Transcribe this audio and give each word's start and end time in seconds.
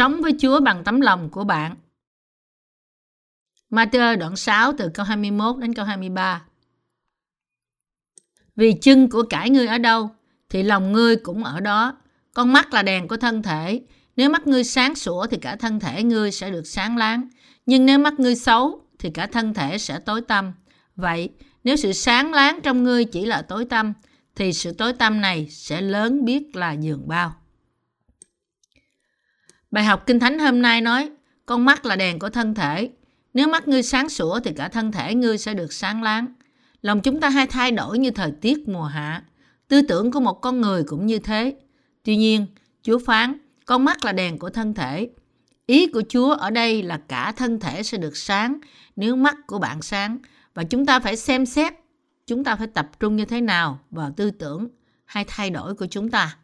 sống 0.00 0.20
với 0.22 0.32
Chúa 0.38 0.60
bằng 0.60 0.84
tấm 0.84 1.00
lòng 1.00 1.30
của 1.30 1.44
bạn. 1.44 1.76
Matthew 3.70 4.18
đoạn 4.18 4.36
6 4.36 4.72
từ 4.78 4.90
câu 4.94 5.06
21 5.06 5.56
đến 5.58 5.74
câu 5.74 5.84
23. 5.84 6.42
Vì 8.56 8.74
chân 8.82 9.10
của 9.10 9.22
cải 9.22 9.50
ngươi 9.50 9.66
ở 9.66 9.78
đâu, 9.78 10.10
thì 10.48 10.62
lòng 10.62 10.92
ngươi 10.92 11.16
cũng 11.16 11.44
ở 11.44 11.60
đó. 11.60 11.96
Con 12.34 12.52
mắt 12.52 12.72
là 12.72 12.82
đèn 12.82 13.08
của 13.08 13.16
thân 13.16 13.42
thể. 13.42 13.80
Nếu 14.16 14.30
mắt 14.30 14.46
ngươi 14.46 14.64
sáng 14.64 14.94
sủa 14.94 15.26
thì 15.26 15.36
cả 15.36 15.56
thân 15.56 15.80
thể 15.80 16.02
ngươi 16.02 16.32
sẽ 16.32 16.50
được 16.50 16.66
sáng 16.66 16.96
láng. 16.96 17.28
Nhưng 17.66 17.86
nếu 17.86 17.98
mắt 17.98 18.20
ngươi 18.20 18.36
xấu 18.36 18.82
thì 18.98 19.10
cả 19.10 19.26
thân 19.26 19.54
thể 19.54 19.78
sẽ 19.78 19.98
tối 19.98 20.20
tăm. 20.20 20.52
Vậy, 20.96 21.30
nếu 21.64 21.76
sự 21.76 21.92
sáng 21.92 22.32
láng 22.32 22.60
trong 22.62 22.84
ngươi 22.84 23.04
chỉ 23.04 23.26
là 23.26 23.42
tối 23.42 23.64
tăm, 23.64 23.92
thì 24.36 24.52
sự 24.52 24.72
tối 24.72 24.92
tăm 24.92 25.20
này 25.20 25.48
sẽ 25.50 25.80
lớn 25.80 26.24
biết 26.24 26.56
là 26.56 26.72
giường 26.72 27.08
bao. 27.08 27.39
Bài 29.70 29.84
học 29.84 30.06
Kinh 30.06 30.20
Thánh 30.20 30.38
hôm 30.38 30.62
nay 30.62 30.80
nói, 30.80 31.10
con 31.46 31.64
mắt 31.64 31.86
là 31.86 31.96
đèn 31.96 32.18
của 32.18 32.30
thân 32.30 32.54
thể. 32.54 32.90
Nếu 33.34 33.48
mắt 33.48 33.68
ngươi 33.68 33.82
sáng 33.82 34.08
sủa 34.08 34.40
thì 34.40 34.52
cả 34.52 34.68
thân 34.68 34.92
thể 34.92 35.14
ngươi 35.14 35.38
sẽ 35.38 35.54
được 35.54 35.72
sáng 35.72 36.02
láng. 36.02 36.26
Lòng 36.82 37.00
chúng 37.00 37.20
ta 37.20 37.28
hay 37.28 37.46
thay 37.46 37.70
đổi 37.72 37.98
như 37.98 38.10
thời 38.10 38.32
tiết 38.40 38.68
mùa 38.68 38.84
hạ. 38.84 39.24
Tư 39.68 39.82
tưởng 39.82 40.12
của 40.12 40.20
một 40.20 40.40
con 40.40 40.60
người 40.60 40.84
cũng 40.84 41.06
như 41.06 41.18
thế. 41.18 41.56
Tuy 42.04 42.16
nhiên, 42.16 42.46
Chúa 42.82 42.98
phán, 42.98 43.38
con 43.66 43.84
mắt 43.84 44.04
là 44.04 44.12
đèn 44.12 44.38
của 44.38 44.50
thân 44.50 44.74
thể. 44.74 45.08
Ý 45.66 45.86
của 45.86 46.02
Chúa 46.08 46.34
ở 46.34 46.50
đây 46.50 46.82
là 46.82 47.00
cả 47.08 47.32
thân 47.32 47.60
thể 47.60 47.82
sẽ 47.82 47.98
được 47.98 48.16
sáng 48.16 48.60
nếu 48.96 49.16
mắt 49.16 49.36
của 49.46 49.58
bạn 49.58 49.82
sáng. 49.82 50.18
Và 50.54 50.64
chúng 50.64 50.86
ta 50.86 51.00
phải 51.00 51.16
xem 51.16 51.46
xét, 51.46 51.72
chúng 52.26 52.44
ta 52.44 52.56
phải 52.56 52.66
tập 52.66 52.90
trung 53.00 53.16
như 53.16 53.24
thế 53.24 53.40
nào 53.40 53.78
vào 53.90 54.12
tư 54.16 54.30
tưởng 54.30 54.68
hay 55.04 55.24
thay 55.28 55.50
đổi 55.50 55.74
của 55.74 55.86
chúng 55.86 56.10
ta. 56.10 56.36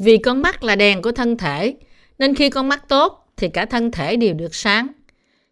Vì 0.00 0.18
con 0.18 0.42
mắt 0.42 0.64
là 0.64 0.76
đèn 0.76 1.02
của 1.02 1.12
thân 1.12 1.36
thể, 1.36 1.74
nên 2.18 2.34
khi 2.34 2.50
con 2.50 2.68
mắt 2.68 2.88
tốt 2.88 3.26
thì 3.36 3.48
cả 3.48 3.64
thân 3.64 3.90
thể 3.90 4.16
đều 4.16 4.34
được 4.34 4.54
sáng. 4.54 4.88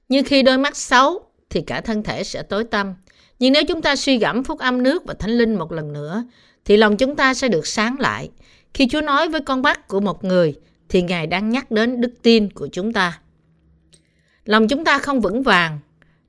Nhưng 0.09 0.25
khi 0.25 0.43
đôi 0.43 0.59
mắt 0.59 0.77
xấu 0.77 1.23
thì 1.51 1.61
cả 1.61 1.81
thân 1.81 2.03
thể 2.03 2.25
sẽ 2.25 2.43
tối 2.43 2.65
tăm. 2.65 2.95
Nhưng 3.39 3.53
nếu 3.53 3.63
chúng 3.69 3.83
ta 3.83 3.97
suy 3.97 4.19
gẫm 4.19 4.45
phúc 4.45 4.59
âm 4.59 4.83
nước 4.83 5.05
và 5.07 5.15
thánh 5.15 5.31
linh 5.31 5.55
một 5.55 5.73
lần 5.73 5.93
nữa, 5.93 6.25
thì 6.65 6.77
lòng 6.77 6.97
chúng 6.97 7.17
ta 7.17 7.35
sẽ 7.35 7.49
được 7.49 7.67
sáng 7.67 7.97
lại. 8.01 8.31
Khi 8.75 8.89
Chúa 8.89 9.01
nói 9.01 9.29
với 9.29 9.41
con 9.41 9.63
mắt 9.63 9.89
của 9.89 10.01
một 10.01 10.25
người, 10.25 10.55
thì 10.89 11.03
Ngài 11.03 11.27
đang 11.27 11.51
nhắc 11.51 11.71
đến 11.71 12.01
đức 12.01 12.13
tin 12.23 12.51
của 12.51 12.69
chúng 12.73 12.93
ta. 12.93 13.21
Lòng 14.45 14.69
chúng 14.69 14.85
ta 14.85 14.99
không 14.99 15.21
vững 15.21 15.43
vàng. 15.43 15.79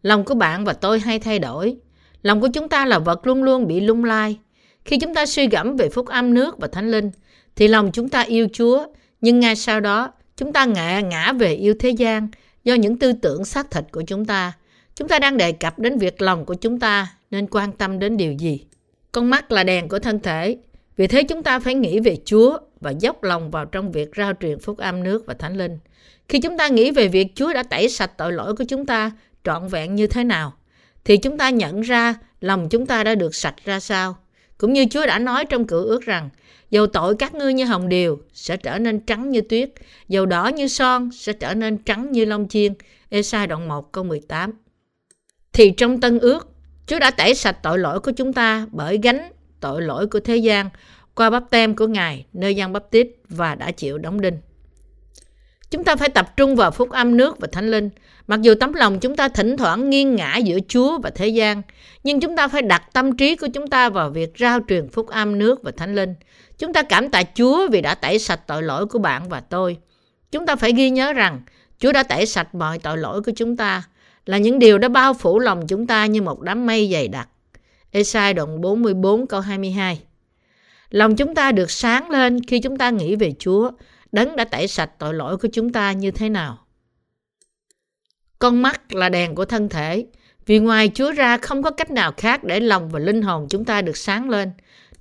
Lòng 0.03 0.25
của 0.25 0.36
bạn 0.36 0.66
và 0.66 0.73
tôi 0.73 1.00
hay 1.00 1.20
thay 1.20 1.40
đổi. 1.40 1.78
Lòng 2.22 2.42
của 2.42 2.50
chúng 2.53 2.70
ta 2.70 2.86
là 2.86 3.00
vật 3.00 3.28
luôn 3.28 3.44
luôn 3.44 3.67
bị 3.67 3.80
lung 3.80 4.03
lai. 4.03 4.40
Khi 4.86 4.97
chúng 5.00 5.16
ta 5.16 5.25
suy 5.25 5.47
gẫm 5.47 5.75
về 5.75 5.90
phúc 5.90 6.08
âm 6.08 6.34
nước 6.34 6.58
và 6.58 6.67
thánh 6.67 6.92
linh, 6.92 7.12
thì 7.60 7.68
lòng 7.68 7.92
chúng 7.92 8.10
ta 8.10 8.22
yêu 8.22 8.48
Chúa, 8.54 8.86
nhưng 9.22 9.40
ngay 9.40 9.56
sau 9.56 9.80
đó 9.80 10.12
chúng 10.38 10.54
ta 10.54 10.66
ngã 10.66 11.00
ngã 11.00 11.34
về 11.34 11.54
yêu 11.54 11.74
thế 11.80 11.90
gian 11.90 12.28
do 12.64 12.74
những 12.74 13.00
tư 13.00 13.14
tưởng 13.14 13.46
xác 13.46 13.72
thịt 13.72 13.84
của 13.92 14.02
chúng 14.08 14.26
ta. 14.26 14.54
Chúng 14.96 15.08
ta 15.08 15.20
đang 15.20 15.38
đề 15.38 15.52
cập 15.52 15.80
đến 15.80 15.98
việc 15.98 16.22
lòng 16.22 16.46
của 16.46 16.54
chúng 16.54 16.80
ta 16.80 17.08
nên 17.32 17.48
quan 17.48 17.72
tâm 17.72 18.00
đến 18.00 18.18
điều 18.18 18.34
gì. 18.34 18.66
Con 19.12 19.30
mắt 19.30 19.52
là 19.52 19.64
đèn 19.64 19.90
của 19.90 20.00
thân 20.00 20.20
thể. 20.20 20.58
Vì 20.98 21.08
thế 21.08 21.24
chúng 21.24 21.44
ta 21.44 21.60
phải 21.60 21.76
nghĩ 21.76 22.00
về 22.00 22.18
Chúa 22.26 22.58
và 22.82 22.92
dốc 22.92 23.24
lòng 23.24 23.52
vào 23.52 23.66
trong 23.66 23.92
việc 23.92 24.10
rao 24.18 24.34
truyền 24.42 24.60
phúc 24.60 24.78
âm 24.78 25.04
nước 25.04 25.26
và 25.26 25.34
thánh 25.34 25.58
linh. 25.58 25.78
Khi 26.30 26.40
chúng 26.40 26.58
ta 26.58 26.68
nghĩ 26.68 26.92
về 26.92 27.08
việc 27.08 27.28
Chúa 27.36 27.54
đã 27.54 27.64
tẩy 27.64 27.90
sạch 27.90 28.12
tội 28.18 28.32
lỗi 28.32 28.56
của 28.56 28.64
chúng 28.68 28.86
ta 28.86 29.12
trọn 29.44 29.68
vẹn 29.68 29.96
như 29.96 30.08
thế 30.08 30.24
nào, 30.24 30.54
thì 31.06 31.18
chúng 31.18 31.38
ta 31.38 31.50
nhận 31.50 31.82
ra 31.82 32.16
lòng 32.42 32.69
chúng 32.69 32.86
ta 32.86 33.03
đã 33.03 33.16
được 33.16 33.36
sạch 33.36 33.56
ra 33.66 33.80
sao. 33.80 34.18
Cũng 34.59 34.74
như 34.74 34.86
Chúa 34.90 35.06
đã 35.06 35.20
nói 35.20 35.46
trong 35.46 35.68
cựu 35.68 35.86
ước 35.86 36.02
rằng, 36.02 36.30
dầu 36.70 36.88
tội 36.88 37.16
các 37.16 37.36
ngươi 37.36 37.53
như 37.53 37.66
hồng 37.66 37.90
điều 37.90 38.20
sẽ 38.34 38.58
trở 38.58 38.80
nên 38.80 39.00
trắng 39.00 39.30
như 39.30 39.42
tuyết, 39.42 39.72
dầu 40.08 40.25
đỏ 40.25 40.47
như 40.47 40.68
son 40.68 41.09
sẽ 41.12 41.34
trở 41.34 41.53
nên 41.53 41.78
trắng 41.78 42.12
như 42.12 42.25
lông 42.25 42.47
chiên. 42.47 42.74
Esai 43.09 43.48
đoạn 43.48 43.68
1 43.68 43.92
câu 43.92 44.03
18 44.03 44.52
Thì 45.53 45.72
trong 45.72 46.02
tân 46.02 46.19
ước, 46.19 46.50
Chúa 46.88 47.00
đã 47.00 47.12
tẩy 47.12 47.36
sạch 47.36 47.58
tội 47.64 47.80
lỗi 47.80 48.00
của 48.00 48.12
chúng 48.12 48.34
ta 48.34 48.68
bởi 48.72 49.00
gánh 49.03 49.31
tội 49.59 49.81
lỗi 49.81 50.08
của 50.08 50.19
thế 50.19 50.36
gian 50.38 50.69
qua 51.16 51.30
bắp 51.30 51.44
tem 51.50 51.75
của 51.75 51.88
Ngài 51.88 52.25
nơi 52.34 52.56
gian 52.56 52.74
bắp 52.74 52.92
tít 52.92 53.08
và 53.30 53.56
đã 53.56 53.72
chịu 53.72 53.98
đóng 53.98 54.22
đinh. 54.22 54.38
Chúng 55.72 55.84
ta 55.84 55.96
phải 55.96 56.09
tập 56.09 56.38
trung 56.38 56.56
vào 56.56 56.72
phúc 56.72 56.90
âm 56.90 57.18
nước 57.18 57.40
và 57.40 57.47
thánh 57.52 57.72
linh. 57.72 57.90
Mặc 58.28 58.41
dù 58.41 58.53
tấm 58.59 58.74
lòng 58.74 59.00
chúng 59.00 59.16
ta 59.16 59.28
thỉnh 59.28 59.57
thoảng 59.57 59.90
nghiêng 59.90 60.16
ngã 60.16 60.38
giữa 60.38 60.57
Chúa 60.68 61.00
và 61.00 61.09
thế 61.09 61.28
gian, 61.28 61.62
nhưng 62.03 62.19
chúng 62.19 62.35
ta 62.35 62.47
phải 62.47 62.62
đặt 62.62 62.84
tâm 62.94 63.18
trí 63.18 63.35
của 63.35 63.47
chúng 63.53 63.68
ta 63.68 63.90
vào 63.90 64.09
việc 64.09 64.34
rao 64.40 64.59
truyền 64.68 64.90
phúc 64.90 65.07
âm 65.07 65.38
nước 65.38 65.63
và 65.63 65.72
thánh 65.78 65.96
linh. 65.96 66.16
Chúng 66.57 66.74
ta 66.74 66.84
cảm 66.84 67.09
tạ 67.09 67.24
Chúa 67.35 67.68
vì 67.72 67.81
đã 67.81 67.96
tẩy 67.96 68.19
sạch 68.19 68.47
tội 68.47 68.63
lỗi 68.63 68.85
của 68.85 69.00
bạn 69.00 69.30
và 69.30 69.40
tôi. 69.40 69.78
Chúng 70.31 70.46
ta 70.46 70.56
phải 70.56 70.74
ghi 70.74 70.90
nhớ 70.90 71.13
rằng 71.13 71.41
Chúa 71.80 71.91
đã 71.91 72.03
tẩy 72.03 72.25
sạch 72.25 72.56
mọi 72.56 72.80
tội 72.80 72.97
lỗi 72.97 73.22
của 73.22 73.31
chúng 73.36 73.57
ta, 73.57 73.84
là 74.25 74.38
những 74.38 74.59
điều 74.59 74.78
đã 74.78 74.90
bao 74.90 75.13
phủ 75.13 75.40
lòng 75.40 75.68
chúng 75.68 75.88
ta 75.88 76.06
như 76.06 76.22
một 76.22 76.41
đám 76.41 76.66
mây 76.66 76.90
dày 76.91 77.07
đặc. 77.07 77.30
Esai 77.91 78.34
đoạn 78.34 78.62
44 78.62 79.28
câu 79.28 79.41
22 79.41 80.01
Lòng 80.90 81.16
chúng 81.16 81.36
ta 81.36 81.51
được 81.51 81.72
sáng 81.72 82.09
lên 82.09 82.44
khi 82.44 82.59
chúng 82.59 82.78
ta 82.78 82.90
nghĩ 82.90 83.16
về 83.16 83.34
Chúa, 83.40 83.72
đấng 84.12 84.36
đã 84.36 84.44
tẩy 84.44 84.68
sạch 84.68 84.92
tội 85.00 85.14
lỗi 85.14 85.38
của 85.38 85.47
chúng 85.53 85.72
ta 85.72 85.92
như 85.92 86.12
thế 86.12 86.30
nào. 86.30 86.58
Con 88.40 88.62
mắt 88.62 88.94
là 88.94 89.09
đèn 89.09 89.36
của 89.36 89.46
thân 89.46 89.70
thể, 89.70 90.06
vì 90.46 90.59
ngoài 90.59 90.92
Chúa 90.94 91.12
ra 91.12 91.38
không 91.38 91.64
có 91.64 91.72
cách 91.72 91.92
nào 91.92 92.14
khác 92.18 92.44
để 92.44 92.59
lòng 92.59 92.90
và 92.90 93.00
linh 93.00 93.22
hồn 93.22 93.48
chúng 93.50 93.66
ta 93.66 93.81
được 93.81 93.98
sáng 93.98 94.30
lên. 94.30 94.52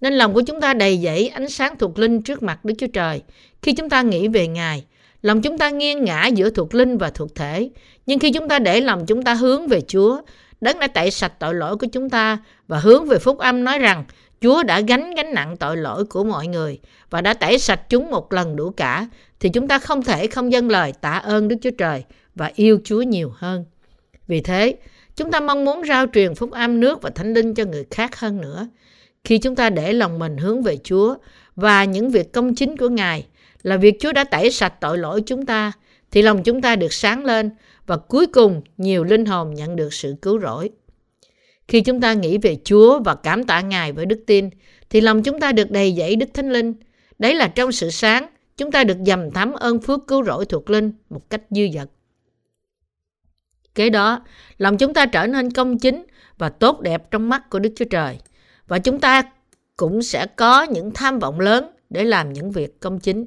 Nên 0.01 0.13
lòng 0.13 0.35
của 0.35 0.43
chúng 0.43 0.61
ta 0.61 0.75
đầy 0.75 0.99
dẫy 0.99 1.29
ánh 1.29 1.49
sáng 1.49 1.79
thuộc 1.79 1.99
linh 1.99 2.23
trước 2.23 2.43
mặt 2.43 2.65
Đức 2.65 2.75
Chúa 2.79 2.87
Trời. 2.87 3.23
Khi 3.63 3.73
chúng 3.73 3.91
ta 3.91 4.03
nghĩ 4.03 4.29
về 4.29 4.47
Ngài, 4.47 4.85
lòng 5.23 5.43
chúng 5.43 5.59
ta 5.59 5.71
nghiêng 5.71 6.05
ngã 6.05 6.27
giữa 6.27 6.51
thuộc 6.51 6.75
linh 6.75 6.99
và 6.99 7.11
thuộc 7.11 7.35
thể. 7.35 7.71
Nhưng 8.07 8.19
khi 8.19 8.33
chúng 8.33 8.49
ta 8.49 8.59
để 8.59 8.81
lòng 8.81 9.07
chúng 9.07 9.23
ta 9.23 9.35
hướng 9.35 9.69
về 9.69 9.81
Chúa, 9.81 10.21
Đấng 10.61 10.79
đã 10.79 10.87
tẩy 10.87 11.11
sạch 11.11 11.33
tội 11.39 11.55
lỗi 11.55 11.77
của 11.77 11.87
chúng 11.93 12.11
ta 12.11 12.39
và 12.69 12.79
hướng 12.79 13.09
về 13.09 13.19
phúc 13.19 13.39
âm 13.39 13.65
nói 13.65 13.79
rằng 13.79 14.05
Chúa 14.41 14.63
đã 14.63 14.81
gánh 14.81 15.15
gánh 15.15 15.35
nặng 15.35 15.57
tội 15.57 15.77
lỗi 15.77 16.05
của 16.05 16.25
mọi 16.25 16.47
người 16.47 16.81
và 17.11 17.21
đã 17.21 17.35
tẩy 17.35 17.59
sạch 17.59 17.81
chúng 17.89 18.11
một 18.11 18.33
lần 18.33 18.57
đủ 18.57 18.71
cả, 18.71 19.09
thì 19.41 19.49
chúng 19.49 19.69
ta 19.69 19.79
không 19.79 20.03
thể 20.03 20.27
không 20.27 20.53
dâng 20.53 20.71
lời 20.71 20.93
tạ 21.01 21.13
ơn 21.13 21.49
Đức 21.49 21.57
Chúa 21.63 21.71
Trời 21.79 22.05
và 22.35 22.51
yêu 22.55 22.79
Chúa 22.85 23.03
nhiều 23.03 23.33
hơn. 23.37 23.65
Vì 24.27 24.41
thế, 24.41 24.77
chúng 25.17 25.31
ta 25.31 25.41
mong 25.41 25.65
muốn 25.65 25.83
rao 25.89 26.07
truyền 26.13 26.35
phúc 26.35 26.51
âm 26.51 26.81
nước 26.81 27.03
và 27.03 27.11
thánh 27.11 27.35
linh 27.35 27.55
cho 27.55 27.65
người 27.65 27.85
khác 27.91 28.21
hơn 28.21 28.41
nữa. 28.41 28.69
Khi 29.25 29.39
chúng 29.39 29.57
ta 29.57 29.71
để 29.71 29.93
lòng 29.93 30.19
mình 30.19 30.37
hướng 30.37 30.63
về 30.63 30.79
Chúa 30.85 31.15
và 31.57 31.85
những 31.85 32.11
việc 32.11 32.33
công 32.33 32.55
chính 32.55 32.77
của 32.77 32.89
Ngài 32.89 33.27
là 33.63 33.77
việc 33.77 33.97
Chúa 34.01 34.13
đã 34.13 34.25
tẩy 34.25 34.51
sạch 34.51 34.75
tội 34.81 34.99
lỗi 34.99 35.23
chúng 35.27 35.47
ta, 35.47 35.73
thì 36.11 36.23
lòng 36.23 36.43
chúng 36.43 36.63
ta 36.63 36.77
được 36.77 36.93
sáng 36.93 37.25
lên 37.25 37.51
và 37.87 37.97
cuối 37.97 38.27
cùng 38.27 38.63
nhiều 38.77 39.05
linh 39.05 39.27
hồn 39.27 39.55
nhận 39.55 39.77
được 39.77 39.93
sự 39.93 40.15
cứu 40.23 40.41
rỗi. 40.41 40.71
Khi 41.69 41.81
chúng 41.81 42.01
ta 42.01 42.13
nghĩ 42.13 42.39
về 42.39 42.59
Chúa 42.65 43.01
và 43.01 43.15
cảm 43.15 43.45
tạ 43.45 43.61
Ngài 43.61 43.93
với 43.93 44.07
đức 44.07 44.21
tin, 44.27 44.51
thì 44.91 45.01
lòng 45.01 45.23
chúng 45.23 45.41
ta 45.41 45.53
được 45.53 45.71
đầy 45.71 45.95
dẫy 45.99 46.17
Đức 46.17 46.27
Thánh 46.35 46.51
Linh. 46.51 46.75
Đấy 47.19 47.35
là 47.35 47.49
trong 47.49 47.73
sự 47.73 47.91
sáng, 47.91 48.27
chúng 48.57 48.71
ta 48.71 48.85
được 48.85 48.97
dầm 49.07 49.31
thắm 49.31 49.53
ơn 49.53 49.81
phước 49.81 50.07
cứu 50.07 50.25
rỗi 50.25 50.45
thuộc 50.45 50.71
linh 50.71 50.93
một 51.11 51.31
cách 51.31 51.43
dư 51.51 51.63
dật. 51.75 51.89
Kế 53.75 53.91
đó, 53.91 54.25
lòng 54.59 54.79
chúng 54.79 54.95
ta 54.95 55.07
trở 55.07 55.27
nên 55.27 55.51
công 55.51 55.79
chính 55.79 56.07
và 56.39 56.49
tốt 56.49 56.81
đẹp 56.81 57.11
trong 57.11 57.29
mắt 57.29 57.51
của 57.51 57.59
Đức 57.59 57.73
Chúa 57.77 57.85
Trời. 57.85 58.19
Và 58.69 58.79
chúng 58.79 59.01
ta 59.01 59.23
cũng 59.77 60.03
sẽ 60.03 60.27
có 60.27 60.63
những 60.63 60.91
tham 60.95 61.19
vọng 61.19 61.41
lớn 61.41 61.71
để 61.91 62.05
làm 62.05 62.33
những 62.33 62.51
việc 62.51 62.81
công 62.81 63.01
chính. 63.01 63.27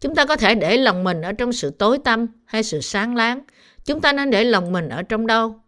Chúng 0.00 0.14
ta 0.14 0.24
có 0.26 0.36
thể 0.36 0.54
để 0.54 0.76
lòng 0.76 1.04
mình 1.04 1.22
ở 1.22 1.32
trong 1.32 1.52
sự 1.52 1.70
tối 1.70 1.98
tăm 1.98 2.26
hay 2.44 2.62
sự 2.62 2.80
sáng 2.80 3.16
láng. 3.16 3.40
Chúng 3.84 4.00
ta 4.00 4.12
nên 4.12 4.30
để 4.30 4.44
lòng 4.44 4.72
mình 4.72 4.88
ở 4.88 5.02
trong 5.02 5.26
đâu? 5.26 5.60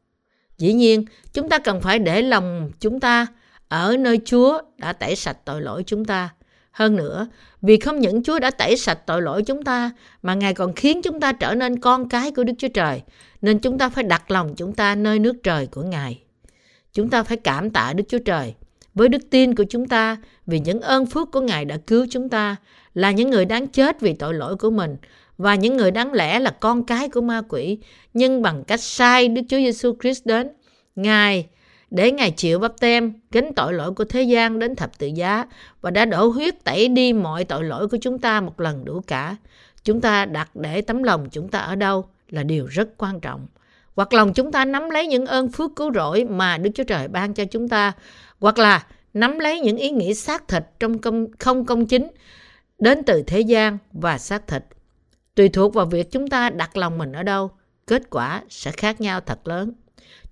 Dĩ 0.63 0.73
nhiên, 0.73 1.05
chúng 1.33 1.49
ta 1.49 1.59
cần 1.59 1.81
phải 1.81 1.99
để 1.99 2.23
lòng 2.23 2.71
chúng 2.81 3.01
ta 3.01 3.27
ở 3.69 3.97
nơi 3.99 4.21
Chúa 4.25 4.61
đã 4.79 4.93
tẩy 4.93 5.17
sạch 5.17 5.37
tội 5.45 5.63
lỗi 5.63 5.83
chúng 5.87 6.05
ta. 6.05 6.29
Hơn 6.71 6.97
nữa, 6.97 7.27
vì 7.63 7.77
không 7.77 8.01
những 8.01 8.23
Chúa 8.23 8.39
đã 8.39 8.51
tẩy 8.51 8.77
sạch 8.77 8.99
tội 9.07 9.23
lỗi 9.23 9.43
chúng 9.43 9.63
ta, 9.63 9.91
mà 10.23 10.35
Ngài 10.35 10.55
còn 10.55 10.73
khiến 10.73 11.03
chúng 11.03 11.21
ta 11.21 11.33
trở 11.33 11.55
nên 11.55 11.81
con 11.81 12.09
cái 12.09 12.31
của 12.31 12.45
Đức 12.45 12.53
Chúa 12.59 12.69
Trời, 12.69 13.03
nên 13.41 13.59
chúng 13.59 13.79
ta 13.79 13.89
phải 13.89 14.05
đặt 14.05 14.31
lòng 14.31 14.55
chúng 14.57 14.75
ta 14.75 14.95
nơi 14.95 15.19
nước 15.19 15.43
trời 15.43 15.67
của 15.67 15.83
Ngài. 15.83 16.23
Chúng 16.93 17.11
ta 17.11 17.23
phải 17.23 17.37
cảm 17.37 17.71
tạ 17.71 17.93
Đức 17.93 18.05
Chúa 18.09 18.19
Trời 18.19 18.55
với 18.95 19.09
đức 19.09 19.31
tin 19.31 19.55
của 19.55 19.65
chúng 19.71 19.89
ta 19.89 20.17
vì 20.47 20.61
những 20.61 20.81
ơn 20.81 21.07
phước 21.07 21.33
của 21.33 21.41
Ngài 21.41 21.65
đã 21.65 21.77
cứu 21.87 22.07
chúng 22.11 22.29
ta, 22.29 22.57
là 22.95 23.11
những 23.11 23.31
người 23.31 23.45
đáng 23.45 23.67
chết 23.67 24.01
vì 24.01 24.13
tội 24.13 24.35
lỗi 24.35 24.57
của 24.57 24.71
mình 24.71 24.97
và 25.43 25.55
những 25.55 25.77
người 25.77 25.91
đáng 25.91 26.13
lẽ 26.13 26.41
là 26.41 26.51
con 26.51 26.85
cái 26.85 27.09
của 27.09 27.21
ma 27.21 27.43
quỷ, 27.49 27.79
nhưng 28.15 28.43
bằng 28.43 28.65
cách 28.65 28.81
sai 28.81 29.29
Đức 29.29 29.43
Chúa 29.49 29.57
Giêsu 29.57 29.97
Christ 30.01 30.27
đến, 30.27 30.49
Ngài 30.97 31.47
để 31.91 32.13
Ngài 32.13 32.31
chịu 32.31 32.59
bắp 32.59 32.81
tem, 32.81 33.13
gánh 33.31 33.55
tội 33.57 33.73
lỗi 33.73 33.93
của 33.93 34.05
thế 34.05 34.23
gian 34.23 34.59
đến 34.59 34.77
thập 34.77 34.99
tự 34.99 35.07
giá 35.07 35.47
và 35.81 35.91
đã 35.91 36.05
đổ 36.05 36.27
huyết 36.27 36.65
tẩy 36.65 36.89
đi 36.89 37.13
mọi 37.13 37.45
tội 37.45 37.65
lỗi 37.65 37.89
của 37.89 37.97
chúng 38.01 38.19
ta 38.19 38.41
một 38.41 38.61
lần 38.61 38.85
đủ 38.85 39.01
cả. 39.07 39.37
Chúng 39.85 40.01
ta 40.01 40.27
đặt 40.27 40.57
để 40.57 40.81
tấm 40.81 41.03
lòng 41.03 41.29
chúng 41.31 41.49
ta 41.49 41.59
ở 41.59 41.77
đâu 41.77 42.05
là 42.29 42.43
điều 42.43 42.67
rất 42.67 42.89
quan 42.99 43.21
trọng. 43.21 43.47
Hoặc 43.97 44.13
lòng 44.13 44.33
chúng 44.33 44.53
ta 44.53 44.65
nắm 44.65 44.91
lấy 44.91 45.07
những 45.07 45.27
ơn 45.27 45.49
phước 45.49 45.71
cứu 45.77 45.93
rỗi 45.95 46.25
mà 46.25 46.59
Đức 46.59 46.71
Chúa 46.75 46.85
Trời 46.85 47.09
ban 47.09 47.35
cho 47.35 47.45
chúng 47.45 47.69
ta, 47.69 47.93
hoặc 48.41 48.59
là 48.59 48.87
nắm 49.15 49.39
lấy 49.39 49.61
những 49.61 49.77
ý 49.77 49.91
nghĩ 49.91 50.15
xác 50.15 50.49
thịt 50.49 50.65
trong 50.81 50.99
công, 50.99 51.27
không 51.39 51.65
công 51.65 51.87
chính 51.87 52.09
đến 52.79 53.03
từ 53.03 53.23
thế 53.27 53.41
gian 53.41 53.79
và 53.93 54.19
xác 54.19 54.47
thịt 54.47 54.63
Tùy 55.35 55.49
thuộc 55.49 55.75
vào 55.75 55.87
việc 55.87 56.11
chúng 56.11 56.29
ta 56.29 56.51
đặt 56.51 56.77
lòng 56.77 56.99
mình 56.99 57.13
ở 57.13 57.23
đâu, 57.23 57.51
kết 57.87 58.11
quả 58.11 58.43
sẽ 58.49 58.71
khác 58.71 59.01
nhau 59.01 59.21
thật 59.21 59.49
lớn. 59.49 59.73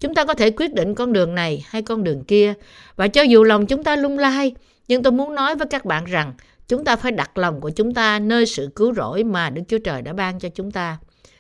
Chúng 0.01 0.15
ta 0.15 0.25
có 0.25 0.35
thể 0.35 0.51
quyết 0.51 0.75
định 0.75 0.95
con 0.95 1.13
đường 1.13 1.35
này 1.35 1.65
hay 1.69 1.83
con 1.83 2.05
đường 2.05 2.25
kia. 2.25 2.55
Và 2.97 3.09
cho 3.09 3.23
dù 3.23 3.45
lòng 3.45 3.67
chúng 3.67 3.85
ta 3.85 3.97
lung 3.97 4.19
lay, 4.19 4.55
nhưng 4.89 5.03
tôi 5.03 5.13
muốn 5.13 5.35
nói 5.35 5.57
với 5.57 5.67
các 5.71 5.85
bạn 5.85 6.05
rằng 6.05 6.35
chúng 6.69 6.85
ta 6.85 6.97
phải 6.97 7.13
đặt 7.13 7.39
lòng 7.39 7.61
của 7.61 7.71
chúng 7.71 7.95
ta 7.95 8.19
nơi 8.19 8.47
sự 8.47 8.71
cứu 8.77 8.95
rỗi 8.95 9.25
mà 9.25 9.51
Đức 9.51 9.63
Chúa 9.69 9.79
Trời 9.79 10.03
đã 10.03 10.13
ban 10.13 10.39
cho 10.39 10.49
chúng 10.49 10.71
ta. 10.71 10.99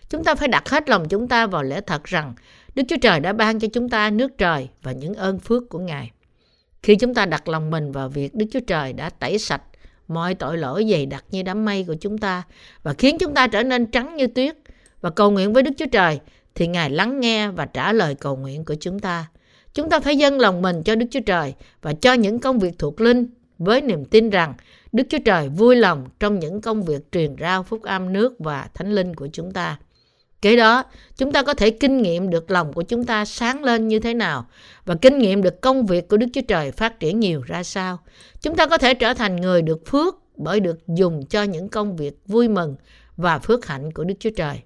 Chúng 0.08 0.24
ta 0.24 0.34
phải 0.34 0.48
đặt 0.48 0.68
hết 0.68 0.88
lòng 0.88 1.08
chúng 1.08 1.28
ta 1.28 1.46
vào 1.46 1.62
lẽ 1.62 1.80
thật 1.80 2.04
rằng 2.04 2.34
Đức 2.74 2.82
Chúa 2.88 2.96
Trời 3.02 3.20
đã 3.20 3.32
ban 3.32 3.60
cho 3.60 3.68
chúng 3.72 3.88
ta 3.88 4.10
nước 4.10 4.38
trời 4.38 4.68
và 4.82 4.92
những 4.92 5.14
ơn 5.14 5.38
phước 5.38 5.68
của 5.68 5.78
Ngài. 5.78 6.10
Khi 6.82 6.96
chúng 6.96 7.14
ta 7.14 7.26
đặt 7.26 7.48
lòng 7.48 7.70
mình 7.70 7.92
vào 7.92 8.08
việc 8.08 8.34
Đức 8.34 8.46
Chúa 8.52 8.60
Trời 8.66 8.92
đã 8.92 9.10
tẩy 9.10 9.38
sạch 9.38 9.62
mọi 10.10 10.34
tội 10.34 10.58
lỗi 10.58 10.86
dày 10.90 11.06
đặc 11.06 11.24
như 11.30 11.42
đám 11.42 11.64
mây 11.64 11.84
của 11.86 11.94
chúng 12.00 12.18
ta 12.18 12.42
và 12.82 12.94
khiến 12.94 13.18
chúng 13.18 13.34
ta 13.34 13.46
trở 13.46 13.62
nên 13.62 13.86
trắng 13.86 14.16
như 14.16 14.26
tuyết 14.26 14.56
và 15.00 15.10
cầu 15.10 15.30
nguyện 15.30 15.52
với 15.52 15.62
Đức 15.62 15.70
Chúa 15.78 15.86
Trời, 15.92 16.20
thì 16.54 16.66
Ngài 16.66 16.90
lắng 16.90 17.20
nghe 17.20 17.48
và 17.48 17.66
trả 17.66 17.92
lời 17.92 18.14
cầu 18.14 18.36
nguyện 18.36 18.64
của 18.64 18.74
chúng 18.80 18.98
ta. 18.98 19.26
Chúng 19.74 19.90
ta 19.90 20.00
phải 20.00 20.16
dâng 20.16 20.40
lòng 20.40 20.62
mình 20.62 20.82
cho 20.82 20.94
Đức 20.94 21.06
Chúa 21.10 21.20
Trời 21.26 21.54
và 21.82 21.92
cho 21.92 22.12
những 22.12 22.38
công 22.38 22.58
việc 22.58 22.78
thuộc 22.78 23.00
linh 23.00 23.26
với 23.58 23.80
niềm 23.80 24.04
tin 24.04 24.30
rằng 24.30 24.54
Đức 24.92 25.02
Chúa 25.08 25.18
Trời 25.24 25.48
vui 25.48 25.76
lòng 25.76 26.08
trong 26.20 26.38
những 26.38 26.60
công 26.60 26.82
việc 26.82 27.12
truyền 27.12 27.36
rao 27.40 27.62
phúc 27.62 27.82
âm 27.82 28.12
nước 28.12 28.34
và 28.38 28.68
thánh 28.74 28.92
linh 28.92 29.14
của 29.14 29.28
chúng 29.32 29.52
ta. 29.52 29.78
Kế 30.42 30.56
đó, 30.56 30.84
chúng 31.16 31.32
ta 31.32 31.42
có 31.42 31.54
thể 31.54 31.70
kinh 31.70 32.02
nghiệm 32.02 32.30
được 32.30 32.50
lòng 32.50 32.72
của 32.72 32.82
chúng 32.82 33.04
ta 33.04 33.24
sáng 33.24 33.64
lên 33.64 33.88
như 33.88 33.98
thế 33.98 34.14
nào 34.14 34.46
và 34.84 34.94
kinh 35.02 35.18
nghiệm 35.18 35.42
được 35.42 35.60
công 35.60 35.86
việc 35.86 36.08
của 36.08 36.16
Đức 36.16 36.26
Chúa 36.32 36.40
Trời 36.48 36.72
phát 36.72 37.00
triển 37.00 37.20
nhiều 37.20 37.42
ra 37.46 37.62
sao. 37.62 37.98
Chúng 38.42 38.56
ta 38.56 38.66
có 38.66 38.78
thể 38.78 38.94
trở 38.94 39.14
thành 39.14 39.36
người 39.36 39.62
được 39.62 39.86
phước 39.86 40.16
bởi 40.36 40.60
được 40.60 40.78
dùng 40.86 41.26
cho 41.26 41.42
những 41.42 41.68
công 41.68 41.96
việc 41.96 42.18
vui 42.26 42.48
mừng 42.48 42.76
và 43.16 43.38
phước 43.38 43.66
hạnh 43.66 43.92
của 43.92 44.04
Đức 44.04 44.14
Chúa 44.20 44.30
Trời. 44.36 44.60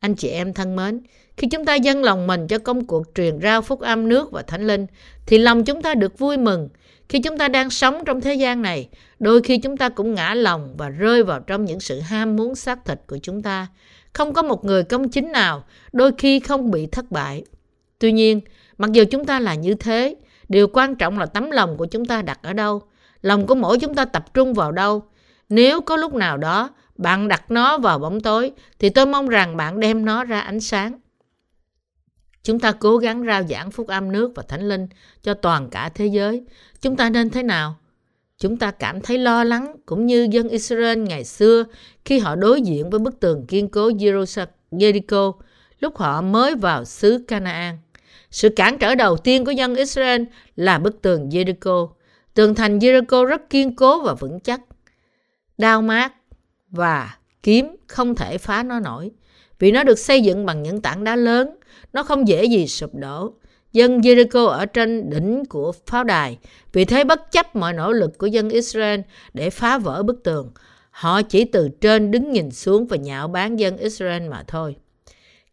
Anh 0.00 0.14
chị 0.14 0.28
em 0.28 0.54
thân 0.54 0.76
mến, 0.76 1.00
khi 1.36 1.48
chúng 1.48 1.64
ta 1.64 1.74
dâng 1.74 2.04
lòng 2.04 2.26
mình 2.26 2.46
cho 2.46 2.58
công 2.58 2.86
cuộc 2.86 3.06
truyền 3.14 3.40
rao 3.42 3.62
phúc 3.62 3.80
âm 3.80 4.08
nước 4.08 4.32
và 4.32 4.42
thánh 4.42 4.66
linh, 4.66 4.86
thì 5.26 5.38
lòng 5.38 5.64
chúng 5.64 5.82
ta 5.82 5.94
được 5.94 6.18
vui 6.18 6.36
mừng. 6.36 6.68
Khi 7.08 7.18
chúng 7.18 7.38
ta 7.38 7.48
đang 7.48 7.70
sống 7.70 8.02
trong 8.06 8.20
thế 8.20 8.34
gian 8.34 8.62
này, 8.62 8.88
đôi 9.18 9.42
khi 9.42 9.58
chúng 9.58 9.76
ta 9.76 9.88
cũng 9.88 10.14
ngã 10.14 10.34
lòng 10.34 10.74
và 10.78 10.88
rơi 10.88 11.22
vào 11.22 11.40
trong 11.40 11.64
những 11.64 11.80
sự 11.80 12.00
ham 12.00 12.36
muốn 12.36 12.54
xác 12.54 12.84
thịt 12.84 13.00
của 13.06 13.18
chúng 13.22 13.42
ta. 13.42 13.66
Không 14.12 14.32
có 14.32 14.42
một 14.42 14.64
người 14.64 14.84
công 14.84 15.08
chính 15.08 15.32
nào 15.32 15.64
đôi 15.92 16.12
khi 16.18 16.40
không 16.40 16.70
bị 16.70 16.86
thất 16.86 17.10
bại. 17.10 17.44
Tuy 17.98 18.12
nhiên, 18.12 18.40
mặc 18.78 18.92
dù 18.92 19.04
chúng 19.10 19.24
ta 19.24 19.40
là 19.40 19.54
như 19.54 19.74
thế, 19.74 20.16
điều 20.48 20.68
quan 20.72 20.94
trọng 20.94 21.18
là 21.18 21.26
tấm 21.26 21.50
lòng 21.50 21.76
của 21.76 21.86
chúng 21.86 22.04
ta 22.04 22.22
đặt 22.22 22.38
ở 22.42 22.52
đâu. 22.52 22.82
Lòng 23.22 23.46
của 23.46 23.54
mỗi 23.54 23.78
chúng 23.78 23.94
ta 23.94 24.04
tập 24.04 24.34
trung 24.34 24.54
vào 24.54 24.72
đâu. 24.72 25.02
Nếu 25.48 25.80
có 25.80 25.96
lúc 25.96 26.14
nào 26.14 26.36
đó 26.36 26.70
bạn 26.96 27.28
đặt 27.28 27.50
nó 27.50 27.78
vào 27.78 27.98
bóng 27.98 28.20
tối 28.20 28.52
thì 28.78 28.90
tôi 28.90 29.06
mong 29.06 29.28
rằng 29.28 29.56
bạn 29.56 29.80
đem 29.80 30.04
nó 30.04 30.24
ra 30.24 30.40
ánh 30.40 30.60
sáng. 30.60 31.00
Chúng 32.42 32.60
ta 32.60 32.72
cố 32.72 32.96
gắng 32.96 33.24
rao 33.26 33.42
giảng 33.42 33.70
phúc 33.70 33.88
âm 33.88 34.12
nước 34.12 34.32
và 34.34 34.42
thánh 34.48 34.68
linh 34.68 34.88
cho 35.22 35.34
toàn 35.34 35.70
cả 35.70 35.88
thế 35.94 36.06
giới. 36.06 36.44
Chúng 36.80 36.96
ta 36.96 37.10
nên 37.10 37.30
thế 37.30 37.42
nào? 37.42 37.76
Chúng 38.40 38.56
ta 38.56 38.70
cảm 38.70 39.00
thấy 39.00 39.18
lo 39.18 39.44
lắng, 39.44 39.76
cũng 39.86 40.06
như 40.06 40.28
dân 40.30 40.48
Israel 40.48 40.98
ngày 40.98 41.24
xưa 41.24 41.64
khi 42.04 42.18
họ 42.18 42.36
đối 42.36 42.62
diện 42.62 42.90
với 42.90 43.00
bức 43.00 43.20
tường 43.20 43.46
kiên 43.46 43.68
cố 43.68 43.90
Jericho 44.70 45.32
lúc 45.80 45.96
họ 45.96 46.22
mới 46.22 46.54
vào 46.54 46.84
xứ 46.84 47.24
Canaan. 47.28 47.78
Sự 48.30 48.48
cản 48.48 48.78
trở 48.78 48.94
đầu 48.94 49.16
tiên 49.16 49.44
của 49.44 49.50
dân 49.50 49.74
Israel 49.74 50.22
là 50.56 50.78
bức 50.78 51.02
tường 51.02 51.28
Jericho. 51.28 51.88
Tường 52.34 52.54
thành 52.54 52.78
Jericho 52.78 53.24
rất 53.24 53.50
kiên 53.50 53.76
cố 53.76 54.02
và 54.02 54.14
vững 54.14 54.40
chắc. 54.40 54.60
Đao 55.58 55.82
mát 55.82 56.12
và 56.70 57.18
kiếm 57.42 57.76
không 57.86 58.14
thể 58.14 58.38
phá 58.38 58.62
nó 58.62 58.80
nổi, 58.80 59.10
vì 59.58 59.72
nó 59.72 59.84
được 59.84 59.98
xây 59.98 60.20
dựng 60.20 60.46
bằng 60.46 60.62
những 60.62 60.82
tảng 60.82 61.04
đá 61.04 61.16
lớn. 61.16 61.50
Nó 61.92 62.02
không 62.02 62.28
dễ 62.28 62.44
gì 62.44 62.66
sụp 62.66 62.94
đổ. 62.94 63.34
Dân 63.72 64.00
Jericho 64.00 64.46
ở 64.46 64.66
trên 64.66 65.10
đỉnh 65.10 65.44
của 65.48 65.72
pháo 65.86 66.04
đài, 66.04 66.38
vì 66.72 66.84
thế 66.84 67.04
bất 67.04 67.32
chấp 67.32 67.56
mọi 67.56 67.72
nỗ 67.72 67.92
lực 67.92 68.18
của 68.18 68.26
dân 68.26 68.48
Israel 68.48 69.00
để 69.34 69.50
phá 69.50 69.78
vỡ 69.78 70.02
bức 70.02 70.24
tường, 70.24 70.52
họ 70.90 71.22
chỉ 71.22 71.44
từ 71.44 71.68
trên 71.80 72.10
đứng 72.10 72.32
nhìn 72.32 72.50
xuống 72.50 72.86
và 72.86 72.96
nhạo 72.96 73.28
báng 73.28 73.58
dân 73.58 73.76
Israel 73.76 74.28
mà 74.28 74.44
thôi. 74.46 74.76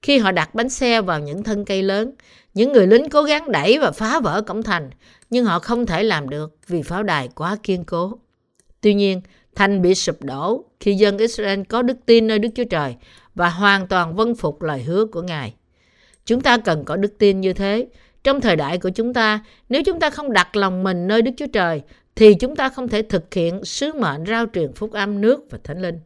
Khi 0.02 0.18
họ 0.18 0.31
đặt 0.31 0.56
bánh 0.56 0.69
xe 0.69 1.02
vào 1.02 1.19
những 1.19 1.44
thân 1.44 1.66
cây 1.66 1.84
lớn, 1.84 2.12
những 2.54 2.72
người 2.72 2.88
lính 2.88 3.10
cố 3.10 3.24
gắng 3.24 3.52
đẩy 3.52 3.80
và 3.80 3.92
phá 3.92 4.20
vỡ 4.20 4.42
cổng 4.42 4.63
thành, 4.63 4.90
nhưng 5.30 5.46
họ 5.46 5.60
không 5.60 5.86
thể 5.86 6.04
làm 6.04 6.30
được 6.30 6.56
vì 6.68 6.81
pháo 6.81 7.04
đài 7.04 7.30
quá 7.36 7.58
kiên 7.63 7.84
cố. 7.84 8.20
Tuy 8.81 8.94
nhiên, 8.94 9.22
thành 9.56 9.81
bị 9.81 9.96
sụp 9.96 10.24
đổ 10.24 10.63
khi 10.80 10.94
dân 10.94 11.18
Israel 11.18 11.62
có 11.70 11.81
đức 11.81 11.98
tin 12.06 12.28
nơi 12.28 12.40
Đức 12.40 12.50
Chúa 12.56 12.63
Trời 12.63 12.96
và 13.36 13.50
hoàn 13.50 13.88
toàn 13.88 14.16
vâng 14.16 14.36
phục 14.36 14.62
lời 14.62 14.84
hứa 14.84 15.06
của 15.06 15.22
Ngài. 15.22 15.54
Chúng 16.25 16.42
ta 16.42 16.58
cần 16.58 16.86
có 16.86 16.96
đức 16.96 17.18
tin 17.18 17.42
như 17.42 17.54
thế 17.54 17.88
trong 18.27 18.41
thời 18.41 18.56
đại 18.56 18.77
của 18.77 18.89
chúng 18.89 19.13
ta, 19.13 19.44
nếu 19.69 19.83
chúng 19.83 20.00
ta 20.00 20.09
không 20.09 20.33
đặt 20.33 20.56
lòng 20.56 20.83
mình 20.83 21.07
nơi 21.07 21.21
Đức 21.21 21.31
Chúa 21.38 21.47
Trời, 21.53 21.81
thì 22.15 22.33
chúng 22.33 22.56
ta 22.56 22.69
không 22.69 22.88
thể 22.88 23.01
thực 23.01 23.33
hiện 23.33 23.65
sứ 23.65 23.94
mệnh 23.94 24.25
rao 24.25 24.45
truyền 24.53 24.74
phúc 24.74 24.91
âm 24.91 25.21
nước 25.21 25.45
và 25.50 25.57
thánh 25.63 25.81
linh. 25.81 26.00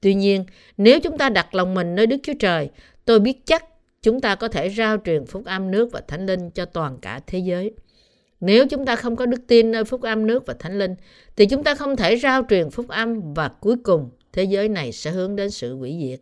Tuy 0.00 0.14
nhiên, 0.14 0.44
nếu 0.76 1.00
chúng 1.00 1.18
ta 1.18 1.28
đặt 1.28 1.54
lòng 1.54 1.74
mình 1.74 1.94
nơi 1.94 2.06
Đức 2.06 2.16
Chúa 2.22 2.32
Trời, 2.38 2.70
tôi 3.04 3.20
biết 3.20 3.46
chắc 3.46 3.64
chúng 4.02 4.20
ta 4.20 4.34
có 4.34 4.48
thể 4.48 4.70
rao 4.70 4.96
truyền 5.04 5.26
phúc 5.26 5.42
âm 5.44 5.70
nước 5.70 5.88
và 5.92 6.00
thánh 6.08 6.26
linh 6.26 6.50
cho 6.50 6.64
toàn 6.64 6.98
cả 7.02 7.20
thế 7.26 7.38
giới. 7.38 7.72
Nếu 8.40 8.66
chúng 8.68 8.86
ta 8.86 8.96
không 8.96 9.16
có 9.16 9.26
đức 9.26 9.40
tin 9.46 9.72
nơi 9.72 9.84
phúc 9.84 10.02
âm 10.02 10.26
nước 10.26 10.46
và 10.46 10.54
thánh 10.58 10.78
linh, 10.78 10.94
thì 11.36 11.46
chúng 11.46 11.64
ta 11.64 11.74
không 11.74 11.96
thể 11.96 12.16
rao 12.16 12.42
truyền 12.50 12.70
phúc 12.70 12.88
âm 12.88 13.34
và 13.34 13.48
cuối 13.48 13.76
cùng 13.84 14.10
thế 14.32 14.44
giới 14.44 14.68
này 14.68 14.92
sẽ 14.92 15.10
hướng 15.10 15.36
đến 15.36 15.50
sự 15.50 15.76
hủy 15.76 15.98
diệt. 16.02 16.20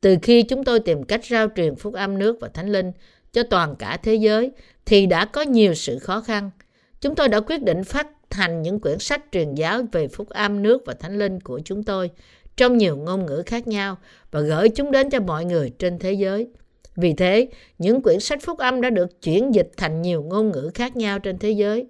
Từ 0.00 0.16
khi 0.22 0.42
chúng 0.42 0.64
tôi 0.64 0.80
tìm 0.80 1.02
cách 1.02 1.24
rao 1.24 1.48
truyền 1.56 1.76
phúc 1.76 1.94
âm 1.94 2.18
nước 2.18 2.36
và 2.40 2.48
thánh 2.48 2.72
linh, 2.72 2.92
cho 3.36 3.42
toàn 3.42 3.76
cả 3.76 3.98
thế 4.02 4.14
giới 4.14 4.50
thì 4.86 5.06
đã 5.06 5.24
có 5.24 5.42
nhiều 5.42 5.74
sự 5.74 5.98
khó 5.98 6.20
khăn. 6.20 6.50
Chúng 7.00 7.14
tôi 7.14 7.28
đã 7.28 7.40
quyết 7.40 7.62
định 7.62 7.84
phát 7.84 8.06
hành 8.30 8.62
những 8.62 8.80
quyển 8.80 8.98
sách 8.98 9.22
truyền 9.32 9.54
giáo 9.54 9.82
về 9.92 10.08
phúc 10.08 10.28
âm 10.28 10.62
nước 10.62 10.82
và 10.86 10.94
thánh 10.94 11.18
linh 11.18 11.40
của 11.40 11.60
chúng 11.64 11.82
tôi 11.82 12.10
trong 12.56 12.78
nhiều 12.78 12.96
ngôn 12.96 13.26
ngữ 13.26 13.42
khác 13.46 13.68
nhau 13.68 13.96
và 14.30 14.40
gửi 14.40 14.68
chúng 14.68 14.90
đến 14.90 15.10
cho 15.10 15.20
mọi 15.20 15.44
người 15.44 15.70
trên 15.78 15.98
thế 15.98 16.12
giới. 16.12 16.46
Vì 16.96 17.12
thế, 17.12 17.48
những 17.78 18.02
quyển 18.02 18.20
sách 18.20 18.38
phúc 18.42 18.58
âm 18.58 18.80
đã 18.80 18.90
được 18.90 19.22
chuyển 19.22 19.54
dịch 19.54 19.70
thành 19.76 20.02
nhiều 20.02 20.22
ngôn 20.22 20.50
ngữ 20.50 20.70
khác 20.74 20.96
nhau 20.96 21.18
trên 21.18 21.38
thế 21.38 21.50
giới. 21.50 21.86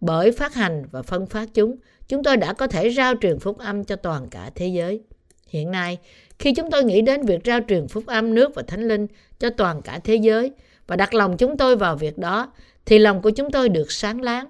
Bởi 0.00 0.32
phát 0.32 0.54
hành 0.54 0.84
và 0.90 1.02
phân 1.02 1.26
phát 1.26 1.48
chúng, 1.54 1.76
chúng 2.08 2.22
tôi 2.22 2.36
đã 2.36 2.52
có 2.52 2.66
thể 2.66 2.90
rao 2.90 3.14
truyền 3.20 3.38
phúc 3.38 3.58
âm 3.58 3.84
cho 3.84 3.96
toàn 3.96 4.28
cả 4.30 4.50
thế 4.54 4.68
giới. 4.68 5.00
Hiện 5.48 5.70
nay, 5.70 5.98
khi 6.38 6.54
chúng 6.54 6.70
tôi 6.70 6.84
nghĩ 6.84 7.00
đến 7.00 7.22
việc 7.22 7.40
rao 7.44 7.60
truyền 7.68 7.88
phúc 7.88 8.06
âm 8.06 8.34
nước 8.34 8.54
và 8.54 8.62
thánh 8.62 8.88
linh 8.88 9.06
cho 9.38 9.50
toàn 9.50 9.82
cả 9.82 10.00
thế 10.04 10.16
giới, 10.16 10.52
và 10.88 10.96
đặt 10.96 11.14
lòng 11.14 11.36
chúng 11.36 11.56
tôi 11.56 11.76
vào 11.76 11.96
việc 11.96 12.18
đó 12.18 12.52
thì 12.86 12.98
lòng 12.98 13.22
của 13.22 13.30
chúng 13.30 13.50
tôi 13.50 13.68
được 13.68 13.92
sáng 13.92 14.20
láng. 14.20 14.46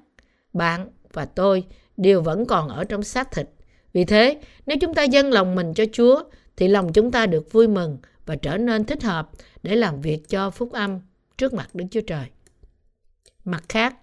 Bạn 0.52 0.88
và 1.12 1.24
tôi 1.24 1.64
đều 1.96 2.22
vẫn 2.22 2.46
còn 2.46 2.68
ở 2.68 2.84
trong 2.84 3.02
xác 3.02 3.32
thịt. 3.32 3.48
Vì 3.92 4.04
thế, 4.04 4.40
nếu 4.66 4.76
chúng 4.80 4.94
ta 4.94 5.02
dâng 5.02 5.32
lòng 5.32 5.54
mình 5.54 5.74
cho 5.74 5.84
Chúa 5.92 6.22
thì 6.56 6.68
lòng 6.68 6.92
chúng 6.92 7.10
ta 7.10 7.26
được 7.26 7.52
vui 7.52 7.68
mừng 7.68 7.98
và 8.26 8.36
trở 8.36 8.56
nên 8.56 8.84
thích 8.84 9.02
hợp 9.02 9.28
để 9.62 9.76
làm 9.76 10.00
việc 10.00 10.28
cho 10.28 10.50
phúc 10.50 10.72
âm 10.72 11.00
trước 11.38 11.54
mặt 11.54 11.74
Đức 11.74 11.84
Chúa 11.90 12.00
Trời. 12.00 12.26
Mặt 13.44 13.64
khác, 13.68 13.94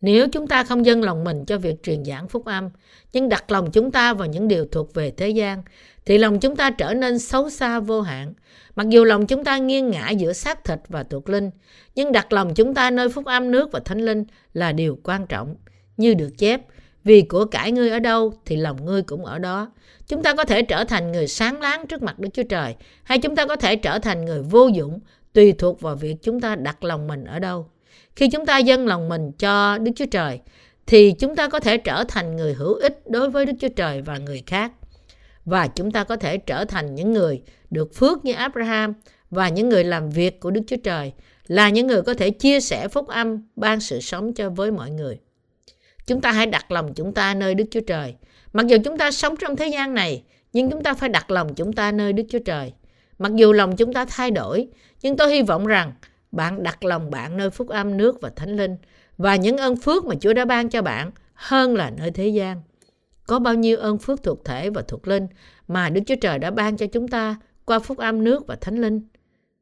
nếu 0.00 0.28
chúng 0.28 0.46
ta 0.46 0.64
không 0.64 0.86
dâng 0.86 1.02
lòng 1.02 1.24
mình 1.24 1.44
cho 1.44 1.58
việc 1.58 1.82
truyền 1.82 2.04
giảng 2.04 2.28
phúc 2.28 2.44
âm, 2.44 2.68
nhưng 3.12 3.28
đặt 3.28 3.50
lòng 3.50 3.72
chúng 3.72 3.90
ta 3.90 4.14
vào 4.14 4.28
những 4.28 4.48
điều 4.48 4.66
thuộc 4.66 4.94
về 4.94 5.10
thế 5.10 5.28
gian, 5.28 5.62
thì 6.06 6.18
lòng 6.18 6.40
chúng 6.40 6.56
ta 6.56 6.70
trở 6.70 6.94
nên 6.94 7.18
xấu 7.18 7.50
xa 7.50 7.80
vô 7.80 8.00
hạn. 8.00 8.34
Mặc 8.76 8.88
dù 8.88 9.04
lòng 9.04 9.26
chúng 9.26 9.44
ta 9.44 9.58
nghiêng 9.58 9.90
ngã 9.90 10.10
giữa 10.10 10.32
xác 10.32 10.64
thịt 10.64 10.78
và 10.88 11.02
tuột 11.02 11.30
linh, 11.30 11.50
nhưng 11.94 12.12
đặt 12.12 12.32
lòng 12.32 12.54
chúng 12.54 12.74
ta 12.74 12.90
nơi 12.90 13.08
phúc 13.08 13.24
âm 13.24 13.50
nước 13.50 13.72
và 13.72 13.80
thánh 13.80 14.00
linh 14.00 14.24
là 14.54 14.72
điều 14.72 14.98
quan 15.02 15.26
trọng. 15.26 15.56
Như 15.96 16.14
được 16.14 16.30
chép, 16.38 16.60
vì 17.04 17.22
của 17.22 17.44
cải 17.44 17.72
ngươi 17.72 17.90
ở 17.90 17.98
đâu 17.98 18.32
thì 18.44 18.56
lòng 18.56 18.84
ngươi 18.84 19.02
cũng 19.02 19.24
ở 19.24 19.38
đó. 19.38 19.72
Chúng 20.06 20.22
ta 20.22 20.34
có 20.34 20.44
thể 20.44 20.62
trở 20.62 20.84
thành 20.84 21.12
người 21.12 21.28
sáng 21.28 21.60
láng 21.60 21.86
trước 21.86 22.02
mặt 22.02 22.18
Đức 22.18 22.28
Chúa 22.32 22.42
Trời, 22.42 22.74
hay 23.04 23.18
chúng 23.18 23.36
ta 23.36 23.46
có 23.46 23.56
thể 23.56 23.76
trở 23.76 23.98
thành 23.98 24.24
người 24.24 24.42
vô 24.42 24.66
dụng, 24.66 25.00
tùy 25.32 25.52
thuộc 25.52 25.80
vào 25.80 25.96
việc 25.96 26.16
chúng 26.22 26.40
ta 26.40 26.56
đặt 26.56 26.84
lòng 26.84 27.06
mình 27.06 27.24
ở 27.24 27.38
đâu. 27.38 27.66
Khi 28.16 28.28
chúng 28.28 28.46
ta 28.46 28.58
dâng 28.58 28.86
lòng 28.86 29.08
mình 29.08 29.32
cho 29.32 29.78
Đức 29.78 29.92
Chúa 29.96 30.06
Trời, 30.10 30.40
thì 30.86 31.12
chúng 31.12 31.36
ta 31.36 31.48
có 31.48 31.60
thể 31.60 31.76
trở 31.76 32.04
thành 32.08 32.36
người 32.36 32.54
hữu 32.54 32.74
ích 32.74 33.02
đối 33.06 33.30
với 33.30 33.46
Đức 33.46 33.52
Chúa 33.60 33.68
Trời 33.68 34.02
và 34.02 34.18
người 34.18 34.42
khác. 34.46 34.72
Và 35.44 35.66
chúng 35.66 35.90
ta 35.90 36.04
có 36.04 36.16
thể 36.16 36.38
trở 36.38 36.64
thành 36.64 36.94
những 36.94 37.12
người 37.12 37.42
được 37.70 37.94
phước 37.94 38.24
như 38.24 38.32
Abraham 38.32 38.94
và 39.30 39.48
những 39.48 39.68
người 39.68 39.84
làm 39.84 40.10
việc 40.10 40.40
của 40.40 40.50
Đức 40.50 40.60
Chúa 40.66 40.76
Trời 40.84 41.12
là 41.46 41.68
những 41.68 41.86
người 41.86 42.02
có 42.02 42.14
thể 42.14 42.30
chia 42.30 42.60
sẻ 42.60 42.88
phúc 42.88 43.08
âm, 43.08 43.42
ban 43.56 43.80
sự 43.80 44.00
sống 44.00 44.34
cho 44.34 44.50
với 44.50 44.70
mọi 44.70 44.90
người. 44.90 45.18
Chúng 46.06 46.20
ta 46.20 46.32
hãy 46.32 46.46
đặt 46.46 46.72
lòng 46.72 46.94
chúng 46.94 47.14
ta 47.14 47.34
nơi 47.34 47.54
Đức 47.54 47.64
Chúa 47.70 47.80
Trời. 47.80 48.14
Mặc 48.52 48.66
dù 48.66 48.76
chúng 48.84 48.98
ta 48.98 49.10
sống 49.10 49.36
trong 49.36 49.56
thế 49.56 49.66
gian 49.66 49.94
này, 49.94 50.22
nhưng 50.52 50.70
chúng 50.70 50.82
ta 50.82 50.94
phải 50.94 51.08
đặt 51.08 51.30
lòng 51.30 51.54
chúng 51.54 51.72
ta 51.72 51.92
nơi 51.92 52.12
Đức 52.12 52.22
Chúa 52.28 52.38
Trời. 52.38 52.72
Mặc 53.18 53.32
dù 53.34 53.52
lòng 53.52 53.76
chúng 53.76 53.92
ta 53.92 54.04
thay 54.04 54.30
đổi, 54.30 54.68
nhưng 55.02 55.16
tôi 55.16 55.34
hy 55.34 55.42
vọng 55.42 55.66
rằng 55.66 55.92
bạn 56.32 56.62
đặt 56.62 56.84
lòng 56.84 57.10
bạn 57.10 57.36
nơi 57.36 57.50
phúc 57.50 57.68
âm 57.68 57.96
nước 57.96 58.20
và 58.20 58.30
thánh 58.36 58.56
linh 58.56 58.76
và 59.18 59.36
những 59.36 59.56
ơn 59.56 59.76
phước 59.76 60.04
mà 60.04 60.14
Chúa 60.20 60.32
đã 60.32 60.44
ban 60.44 60.70
cho 60.70 60.82
bạn 60.82 61.10
hơn 61.34 61.74
là 61.74 61.90
nơi 61.90 62.10
thế 62.10 62.28
gian 62.28 62.62
có 63.32 63.38
bao 63.38 63.54
nhiêu 63.54 63.76
ơn 63.76 63.98
phước 63.98 64.22
thuộc 64.22 64.44
thể 64.44 64.70
và 64.70 64.82
thuộc 64.88 65.08
linh 65.08 65.26
mà 65.68 65.90
Đức 65.90 66.00
Chúa 66.06 66.14
Trời 66.20 66.38
đã 66.38 66.50
ban 66.50 66.76
cho 66.76 66.86
chúng 66.86 67.08
ta 67.08 67.36
qua 67.64 67.78
phúc 67.78 67.98
âm 67.98 68.24
nước 68.24 68.46
và 68.46 68.56
thánh 68.60 68.76
linh. 68.76 69.00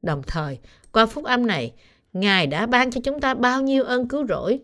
Đồng 0.03 0.23
thời, 0.27 0.59
qua 0.93 1.07
phúc 1.07 1.25
âm 1.25 1.47
này, 1.47 1.73
Ngài 2.13 2.47
đã 2.47 2.67
ban 2.67 2.91
cho 2.91 3.01
chúng 3.05 3.21
ta 3.21 3.35
bao 3.35 3.63
nhiêu 3.63 3.85
ơn 3.85 4.09
cứu 4.09 4.27
rỗi. 4.27 4.61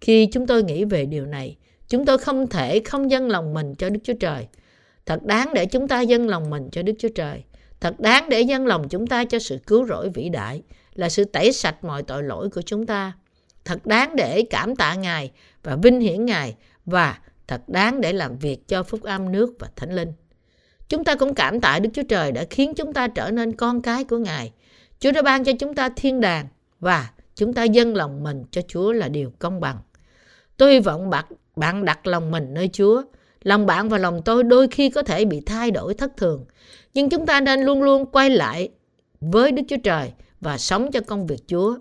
Khi 0.00 0.28
chúng 0.32 0.46
tôi 0.46 0.62
nghĩ 0.62 0.84
về 0.84 1.06
điều 1.06 1.26
này, 1.26 1.56
chúng 1.88 2.04
tôi 2.04 2.18
không 2.18 2.46
thể 2.46 2.80
không 2.80 3.10
dâng 3.10 3.30
lòng 3.30 3.54
mình 3.54 3.74
cho 3.74 3.90
Đức 3.90 4.00
Chúa 4.04 4.14
Trời. 4.20 4.46
Thật 5.06 5.22
đáng 5.22 5.54
để 5.54 5.66
chúng 5.66 5.88
ta 5.88 6.00
dâng 6.00 6.28
lòng 6.28 6.50
mình 6.50 6.68
cho 6.72 6.82
Đức 6.82 6.94
Chúa 6.98 7.12
Trời. 7.14 7.44
Thật 7.80 8.00
đáng 8.00 8.28
để 8.28 8.40
dâng 8.40 8.66
lòng 8.66 8.88
chúng 8.88 9.06
ta 9.06 9.24
cho 9.24 9.38
sự 9.38 9.58
cứu 9.66 9.86
rỗi 9.86 10.10
vĩ 10.14 10.28
đại, 10.28 10.62
là 10.94 11.08
sự 11.08 11.24
tẩy 11.24 11.52
sạch 11.52 11.84
mọi 11.84 12.02
tội 12.02 12.22
lỗi 12.22 12.48
của 12.50 12.62
chúng 12.62 12.86
ta. 12.86 13.12
Thật 13.64 13.86
đáng 13.86 14.16
để 14.16 14.42
cảm 14.50 14.76
tạ 14.76 14.94
Ngài 14.94 15.30
và 15.62 15.76
vinh 15.82 16.00
hiển 16.00 16.24
Ngài 16.26 16.54
và 16.84 17.18
thật 17.48 17.68
đáng 17.68 18.00
để 18.00 18.12
làm 18.12 18.38
việc 18.38 18.68
cho 18.68 18.82
phúc 18.82 19.02
âm 19.02 19.32
nước 19.32 19.54
và 19.58 19.68
thánh 19.76 19.92
linh. 19.94 20.12
Chúng 20.88 21.04
ta 21.04 21.14
cũng 21.14 21.34
cảm 21.34 21.60
tạ 21.60 21.78
Đức 21.78 21.90
Chúa 21.94 22.02
Trời 22.02 22.32
đã 22.32 22.44
khiến 22.50 22.74
chúng 22.74 22.92
ta 22.92 23.08
trở 23.08 23.30
nên 23.30 23.56
con 23.56 23.82
cái 23.82 24.04
của 24.04 24.18
Ngài. 24.18 24.52
Chúa 25.00 25.12
đã 25.12 25.22
ban 25.22 25.44
cho 25.44 25.52
chúng 25.58 25.74
ta 25.74 25.88
thiên 25.96 26.20
đàng 26.20 26.46
và 26.80 27.10
chúng 27.34 27.54
ta 27.54 27.64
dâng 27.64 27.96
lòng 27.96 28.22
mình 28.22 28.44
cho 28.50 28.62
Chúa 28.68 28.92
là 28.92 29.08
điều 29.08 29.32
công 29.38 29.60
bằng. 29.60 29.78
Tôi 30.56 30.72
hy 30.72 30.80
vọng 30.80 31.10
bạn, 31.10 31.24
bạn 31.56 31.84
đặt 31.84 32.06
lòng 32.06 32.30
mình 32.30 32.54
nơi 32.54 32.70
Chúa. 32.72 33.02
Lòng 33.42 33.66
bạn 33.66 33.88
và 33.88 33.98
lòng 33.98 34.22
tôi 34.24 34.44
đôi 34.44 34.68
khi 34.68 34.90
có 34.90 35.02
thể 35.02 35.24
bị 35.24 35.40
thay 35.46 35.70
đổi 35.70 35.94
thất 35.94 36.16
thường. 36.16 36.44
Nhưng 36.94 37.10
chúng 37.10 37.26
ta 37.26 37.40
nên 37.40 37.60
luôn 37.60 37.82
luôn 37.82 38.06
quay 38.06 38.30
lại 38.30 38.68
với 39.20 39.52
Đức 39.52 39.62
Chúa 39.68 39.76
Trời 39.84 40.12
và 40.40 40.58
sống 40.58 40.90
cho 40.92 41.00
công 41.00 41.26
việc 41.26 41.40
Chúa. 41.46 41.78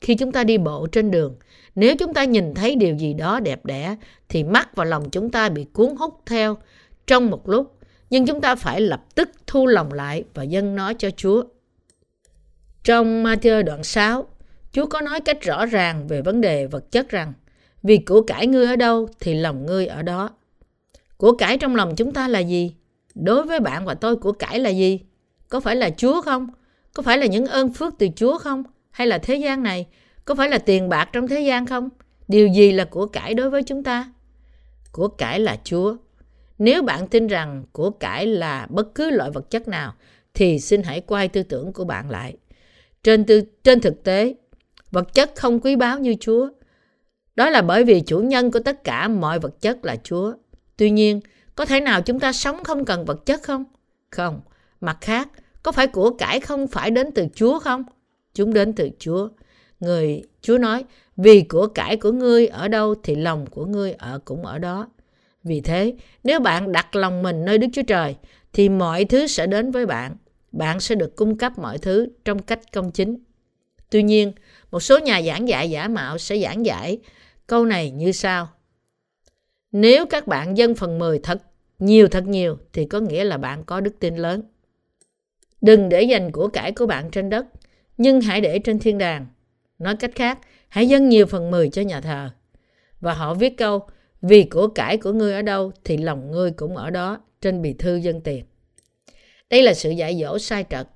Khi 0.00 0.14
chúng 0.14 0.32
ta 0.32 0.44
đi 0.44 0.58
bộ 0.58 0.86
trên 0.92 1.10
đường, 1.10 1.36
nếu 1.76 1.96
chúng 1.96 2.14
ta 2.14 2.24
nhìn 2.24 2.54
thấy 2.54 2.76
điều 2.76 2.96
gì 2.96 3.14
đó 3.14 3.40
đẹp 3.40 3.66
đẽ 3.66 3.96
thì 4.28 4.44
mắt 4.44 4.76
và 4.76 4.84
lòng 4.84 5.10
chúng 5.10 5.30
ta 5.30 5.48
bị 5.48 5.64
cuốn 5.72 5.96
hút 5.96 6.20
theo 6.26 6.56
trong 7.06 7.30
một 7.30 7.48
lúc. 7.48 7.78
Nhưng 8.10 8.26
chúng 8.26 8.40
ta 8.40 8.54
phải 8.54 8.80
lập 8.80 9.04
tức 9.14 9.30
thu 9.46 9.66
lòng 9.66 9.92
lại 9.92 10.24
và 10.34 10.42
dâng 10.42 10.74
nó 10.74 10.92
cho 10.92 11.10
Chúa. 11.10 11.44
Trong 12.84 13.24
Matthew 13.24 13.62
đoạn 13.62 13.84
6, 13.84 14.26
Chúa 14.72 14.86
có 14.86 15.00
nói 15.00 15.20
cách 15.20 15.42
rõ 15.42 15.66
ràng 15.66 16.08
về 16.08 16.22
vấn 16.22 16.40
đề 16.40 16.66
vật 16.66 16.92
chất 16.92 17.08
rằng 17.08 17.32
vì 17.82 17.98
của 17.98 18.20
cải 18.22 18.46
ngươi 18.46 18.66
ở 18.66 18.76
đâu 18.76 19.08
thì 19.20 19.34
lòng 19.34 19.66
ngươi 19.66 19.86
ở 19.86 20.02
đó. 20.02 20.30
Của 21.16 21.32
cải 21.32 21.58
trong 21.58 21.76
lòng 21.76 21.96
chúng 21.96 22.12
ta 22.12 22.28
là 22.28 22.38
gì? 22.38 22.74
Đối 23.14 23.42
với 23.42 23.60
bạn 23.60 23.84
và 23.84 23.94
tôi 23.94 24.16
của 24.16 24.32
cải 24.32 24.58
là 24.58 24.70
gì? 24.70 25.00
Có 25.48 25.60
phải 25.60 25.76
là 25.76 25.90
Chúa 25.90 26.22
không? 26.22 26.48
Có 26.94 27.02
phải 27.02 27.18
là 27.18 27.26
những 27.26 27.46
ơn 27.46 27.72
phước 27.72 27.94
từ 27.98 28.08
Chúa 28.16 28.38
không? 28.38 28.62
Hay 28.90 29.06
là 29.06 29.18
thế 29.18 29.36
gian 29.36 29.62
này? 29.62 29.86
Có 30.26 30.34
phải 30.34 30.48
là 30.48 30.58
tiền 30.58 30.88
bạc 30.88 31.08
trong 31.12 31.28
thế 31.28 31.40
gian 31.40 31.66
không? 31.66 31.88
Điều 32.28 32.48
gì 32.48 32.72
là 32.72 32.84
của 32.84 33.06
cải 33.06 33.34
đối 33.34 33.50
với 33.50 33.62
chúng 33.62 33.82
ta? 33.82 34.12
Của 34.92 35.08
cải 35.08 35.40
là 35.40 35.56
Chúa. 35.64 35.96
Nếu 36.58 36.82
bạn 36.82 37.08
tin 37.08 37.26
rằng 37.26 37.64
của 37.72 37.90
cải 37.90 38.26
là 38.26 38.66
bất 38.70 38.94
cứ 38.94 39.10
loại 39.10 39.30
vật 39.30 39.50
chất 39.50 39.68
nào, 39.68 39.94
thì 40.34 40.58
xin 40.58 40.82
hãy 40.82 41.00
quay 41.00 41.28
tư 41.28 41.42
tưởng 41.42 41.72
của 41.72 41.84
bạn 41.84 42.10
lại. 42.10 42.36
Trên, 43.02 43.24
tư, 43.24 43.42
trên 43.64 43.80
thực 43.80 44.04
tế, 44.04 44.34
vật 44.90 45.14
chất 45.14 45.32
không 45.36 45.60
quý 45.60 45.76
báu 45.76 45.98
như 45.98 46.14
Chúa. 46.20 46.48
Đó 47.34 47.50
là 47.50 47.62
bởi 47.62 47.84
vì 47.84 48.00
chủ 48.00 48.18
nhân 48.18 48.50
của 48.50 48.60
tất 48.60 48.84
cả 48.84 49.08
mọi 49.08 49.38
vật 49.38 49.60
chất 49.60 49.84
là 49.84 49.96
Chúa. 49.96 50.34
Tuy 50.76 50.90
nhiên, 50.90 51.20
có 51.54 51.64
thể 51.64 51.80
nào 51.80 52.02
chúng 52.02 52.20
ta 52.20 52.32
sống 52.32 52.64
không 52.64 52.84
cần 52.84 53.04
vật 53.04 53.26
chất 53.26 53.42
không? 53.42 53.64
Không. 54.10 54.40
Mặt 54.80 54.98
khác, 55.00 55.28
có 55.62 55.72
phải 55.72 55.86
của 55.86 56.10
cải 56.10 56.40
không 56.40 56.66
phải 56.66 56.90
đến 56.90 57.10
từ 57.14 57.26
Chúa 57.34 57.58
không? 57.58 57.84
Chúng 58.34 58.52
đến 58.52 58.72
từ 58.72 58.90
Chúa. 58.98 59.28
Người 59.80 60.22
Chúa 60.42 60.58
nói, 60.58 60.84
vì 61.16 61.42
của 61.42 61.66
cải 61.66 61.96
của 61.96 62.12
ngươi 62.12 62.46
ở 62.46 62.68
đâu 62.68 62.94
thì 63.02 63.14
lòng 63.14 63.46
của 63.46 63.64
ngươi 63.64 63.92
ở 63.92 64.18
cũng 64.24 64.46
ở 64.46 64.58
đó. 64.58 64.88
Vì 65.44 65.60
thế, 65.60 65.94
nếu 66.24 66.40
bạn 66.40 66.72
đặt 66.72 66.96
lòng 66.96 67.22
mình 67.22 67.44
nơi 67.44 67.58
Đức 67.58 67.66
Chúa 67.72 67.82
Trời, 67.82 68.16
thì 68.52 68.68
mọi 68.68 69.04
thứ 69.04 69.26
sẽ 69.26 69.46
đến 69.46 69.70
với 69.70 69.86
bạn. 69.86 70.16
Bạn 70.52 70.80
sẽ 70.80 70.94
được 70.94 71.16
cung 71.16 71.38
cấp 71.38 71.58
mọi 71.58 71.78
thứ 71.78 72.08
trong 72.24 72.42
cách 72.42 72.72
công 72.72 72.90
chính. 72.90 73.18
Tuy 73.90 74.02
nhiên, 74.02 74.32
một 74.70 74.80
số 74.80 74.98
nhà 74.98 75.22
giảng 75.22 75.48
dạy 75.48 75.70
giả 75.70 75.88
mạo 75.88 76.18
sẽ 76.18 76.38
giảng 76.38 76.66
giải 76.66 76.98
câu 77.46 77.64
này 77.64 77.90
như 77.90 78.12
sau. 78.12 78.48
Nếu 79.72 80.06
các 80.06 80.26
bạn 80.26 80.56
dân 80.56 80.74
phần 80.74 80.98
10 80.98 81.18
thật 81.18 81.42
nhiều 81.78 82.08
thật 82.08 82.26
nhiều 82.26 82.58
thì 82.72 82.84
có 82.84 83.00
nghĩa 83.00 83.24
là 83.24 83.36
bạn 83.36 83.64
có 83.64 83.80
đức 83.80 83.94
tin 84.00 84.16
lớn. 84.16 84.42
Đừng 85.60 85.88
để 85.88 86.02
dành 86.02 86.32
của 86.32 86.48
cải 86.48 86.72
của 86.72 86.86
bạn 86.86 87.10
trên 87.10 87.30
đất, 87.30 87.46
nhưng 87.96 88.20
hãy 88.20 88.40
để 88.40 88.58
trên 88.58 88.78
thiên 88.78 88.98
đàng. 88.98 89.26
Nói 89.78 89.96
cách 89.96 90.10
khác, 90.14 90.38
hãy 90.68 90.88
dâng 90.88 91.08
nhiều 91.08 91.26
phần 91.26 91.50
10 91.50 91.68
cho 91.68 91.82
nhà 91.82 92.00
thờ. 92.00 92.30
Và 93.00 93.14
họ 93.14 93.34
viết 93.34 93.56
câu, 93.56 93.86
vì 94.22 94.44
của 94.44 94.68
cải 94.68 94.96
của 94.96 95.12
ngươi 95.12 95.32
ở 95.32 95.42
đâu 95.42 95.72
thì 95.84 95.96
lòng 95.96 96.30
ngươi 96.30 96.50
cũng 96.50 96.76
ở 96.76 96.90
đó 96.90 97.20
trên 97.40 97.62
bì 97.62 97.72
thư 97.72 97.96
dân 97.96 98.20
tiền. 98.20 98.44
Đây 99.50 99.62
là 99.62 99.74
sự 99.74 99.90
dạy 99.90 100.18
dỗ 100.20 100.38
sai 100.38 100.64
trật. 100.70 100.88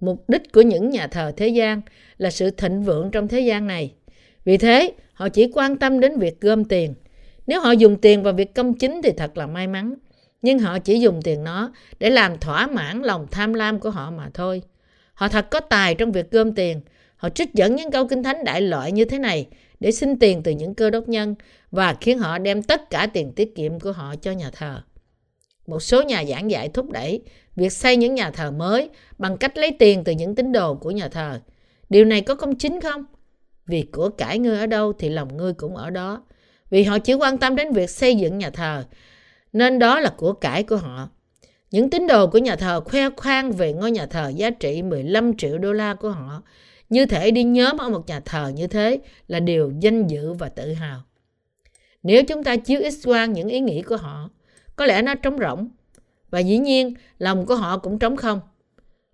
Mục 0.00 0.24
đích 0.28 0.52
của 0.52 0.60
những 0.60 0.90
nhà 0.90 1.06
thờ 1.06 1.32
thế 1.36 1.48
gian 1.48 1.80
là 2.18 2.30
sự 2.30 2.50
thịnh 2.50 2.82
vượng 2.82 3.10
trong 3.10 3.28
thế 3.28 3.40
gian 3.40 3.66
này. 3.66 3.94
Vì 4.44 4.56
thế, 4.56 4.92
họ 5.12 5.28
chỉ 5.28 5.50
quan 5.54 5.76
tâm 5.76 6.00
đến 6.00 6.18
việc 6.18 6.40
gom 6.40 6.64
tiền. 6.64 6.94
Nếu 7.46 7.60
họ 7.60 7.70
dùng 7.70 7.96
tiền 7.96 8.22
vào 8.22 8.32
việc 8.32 8.54
công 8.54 8.74
chính 8.74 9.00
thì 9.04 9.10
thật 9.16 9.38
là 9.38 9.46
may 9.46 9.66
mắn. 9.66 9.94
Nhưng 10.42 10.58
họ 10.58 10.78
chỉ 10.78 11.00
dùng 11.00 11.22
tiền 11.22 11.44
nó 11.44 11.72
để 11.98 12.10
làm 12.10 12.38
thỏa 12.38 12.66
mãn 12.66 13.02
lòng 13.02 13.26
tham 13.30 13.54
lam 13.54 13.80
của 13.80 13.90
họ 13.90 14.10
mà 14.10 14.30
thôi. 14.34 14.62
Họ 15.18 15.28
thật 15.28 15.50
có 15.50 15.60
tài 15.60 15.94
trong 15.94 16.12
việc 16.12 16.30
gom 16.30 16.54
tiền. 16.54 16.80
Họ 17.16 17.28
trích 17.28 17.54
dẫn 17.54 17.76
những 17.76 17.90
câu 17.90 18.08
kinh 18.08 18.22
thánh 18.22 18.44
đại 18.44 18.60
loại 18.60 18.92
như 18.92 19.04
thế 19.04 19.18
này 19.18 19.46
để 19.80 19.92
xin 19.92 20.18
tiền 20.18 20.42
từ 20.42 20.50
những 20.50 20.74
cơ 20.74 20.90
đốc 20.90 21.08
nhân 21.08 21.34
và 21.70 21.94
khiến 22.00 22.18
họ 22.18 22.38
đem 22.38 22.62
tất 22.62 22.90
cả 22.90 23.06
tiền 23.12 23.32
tiết 23.32 23.54
kiệm 23.54 23.80
của 23.80 23.92
họ 23.92 24.14
cho 24.22 24.32
nhà 24.32 24.50
thờ. 24.50 24.82
Một 25.66 25.80
số 25.80 26.02
nhà 26.02 26.24
giảng 26.24 26.50
dạy 26.50 26.68
thúc 26.68 26.90
đẩy 26.90 27.22
việc 27.56 27.72
xây 27.72 27.96
những 27.96 28.14
nhà 28.14 28.30
thờ 28.30 28.50
mới 28.50 28.90
bằng 29.18 29.36
cách 29.36 29.58
lấy 29.58 29.76
tiền 29.78 30.04
từ 30.04 30.12
những 30.12 30.34
tín 30.34 30.52
đồ 30.52 30.74
của 30.74 30.90
nhà 30.90 31.08
thờ. 31.08 31.40
Điều 31.90 32.04
này 32.04 32.20
có 32.20 32.34
công 32.34 32.56
chính 32.56 32.80
không? 32.80 33.04
Vì 33.66 33.82
của 33.82 34.08
cải 34.08 34.38
ngươi 34.38 34.58
ở 34.58 34.66
đâu 34.66 34.92
thì 34.92 35.08
lòng 35.08 35.36
ngươi 35.36 35.52
cũng 35.52 35.76
ở 35.76 35.90
đó. 35.90 36.22
Vì 36.70 36.82
họ 36.82 36.98
chỉ 36.98 37.14
quan 37.14 37.38
tâm 37.38 37.56
đến 37.56 37.72
việc 37.72 37.90
xây 37.90 38.16
dựng 38.16 38.38
nhà 38.38 38.50
thờ, 38.50 38.84
nên 39.52 39.78
đó 39.78 40.00
là 40.00 40.10
của 40.16 40.32
cải 40.32 40.62
của 40.62 40.76
họ. 40.76 41.08
Những 41.70 41.90
tín 41.90 42.06
đồ 42.06 42.26
của 42.26 42.38
nhà 42.38 42.56
thờ 42.56 42.80
khoe 42.80 43.10
khoang 43.16 43.52
về 43.52 43.72
ngôi 43.72 43.90
nhà 43.90 44.06
thờ 44.06 44.32
giá 44.36 44.50
trị 44.50 44.82
15 44.82 45.36
triệu 45.36 45.58
đô 45.58 45.72
la 45.72 45.94
của 45.94 46.10
họ. 46.10 46.42
Như 46.88 47.06
thể 47.06 47.30
đi 47.30 47.44
nhóm 47.44 47.78
ở 47.78 47.88
một 47.88 48.06
nhà 48.06 48.20
thờ 48.20 48.52
như 48.54 48.66
thế 48.66 48.98
là 49.26 49.40
điều 49.40 49.72
danh 49.80 50.06
dự 50.06 50.32
và 50.32 50.48
tự 50.48 50.72
hào. 50.72 51.02
Nếu 52.02 52.22
chúng 52.24 52.44
ta 52.44 52.56
chiếu 52.56 52.90
x 52.90 53.06
quang 53.06 53.32
những 53.32 53.48
ý 53.48 53.60
nghĩ 53.60 53.82
của 53.82 53.96
họ, 53.96 54.30
có 54.76 54.86
lẽ 54.86 55.02
nó 55.02 55.14
trống 55.14 55.38
rỗng. 55.38 55.68
Và 56.30 56.38
dĩ 56.38 56.58
nhiên, 56.58 56.94
lòng 57.18 57.46
của 57.46 57.54
họ 57.54 57.78
cũng 57.78 57.98
trống 57.98 58.16
không. 58.16 58.40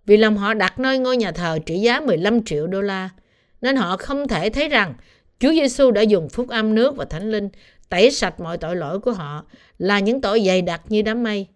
Vì 0.07 0.17
lòng 0.17 0.37
họ 0.37 0.55
đặt 0.55 0.79
nơi 0.79 0.99
ngôi 0.99 1.17
nhà 1.17 1.33
thờ 1.33 1.59
trị 1.67 1.79
giá 1.79 2.01
15 2.01 2.45
triệu 2.45 2.67
đô 2.67 2.81
la, 2.81 3.11
nên 3.61 3.77
họ 3.77 3.97
không 3.97 4.29
thể 4.29 4.51
thấy 4.51 4.69
rằng 4.69 4.95
Chúa 5.39 5.53
Giêsu 5.53 5.91
đã 5.91 6.03
dùng 6.03 6.29
phúc 6.29 6.49
âm 6.49 6.75
nước 6.75 6.97
và 6.97 7.05
thánh 7.05 7.31
linh 7.31 7.49
tẩy 7.89 8.11
sạch 8.11 8.41
mọi 8.41 8.59
tội 8.59 8.77
lỗi 8.77 9.01
của 9.01 9.13
họ 9.13 9.45
là 9.79 9.99
những 9.99 10.21
tội 10.21 10.43
dày 10.47 10.63
đặc 10.63 10.83
như 10.89 11.03
đám 11.03 11.23
mây. 11.23 11.47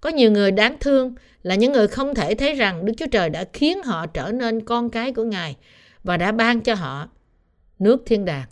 Có 0.00 0.10
nhiều 0.10 0.30
người 0.30 0.50
đáng 0.50 0.76
thương 0.80 1.14
là 1.42 1.54
những 1.54 1.72
người 1.72 1.88
không 1.88 2.14
thể 2.14 2.34
thấy 2.34 2.54
rằng 2.54 2.84
Đức 2.84 2.92
Chúa 2.96 3.06
Trời 3.06 3.30
đã 3.30 3.44
khiến 3.52 3.82
họ 3.82 4.06
trở 4.06 4.32
nên 4.32 4.64
con 4.64 4.90
cái 4.90 5.12
của 5.12 5.24
Ngài 5.24 5.56
và 6.04 6.16
đã 6.16 6.32
ban 6.32 6.60
cho 6.60 6.74
họ 6.74 7.08
nước 7.78 8.02
thiên 8.06 8.24
đàng. 8.24 8.48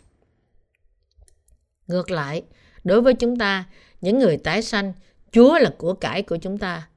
Ngược 1.87 2.11
lại, 2.11 2.43
đối 2.85 3.01
với 3.01 3.15
chúng 3.15 3.37
ta, 3.37 3.65
những 4.01 4.19
người 4.19 4.37
tái 4.37 4.63
sanh, 4.63 4.93
Chúa 5.33 5.59
là 5.59 5.71
của 5.79 5.95
cải 5.95 6.23
của 6.23 6.37
chúng 6.37 6.59
ta. 6.59 6.89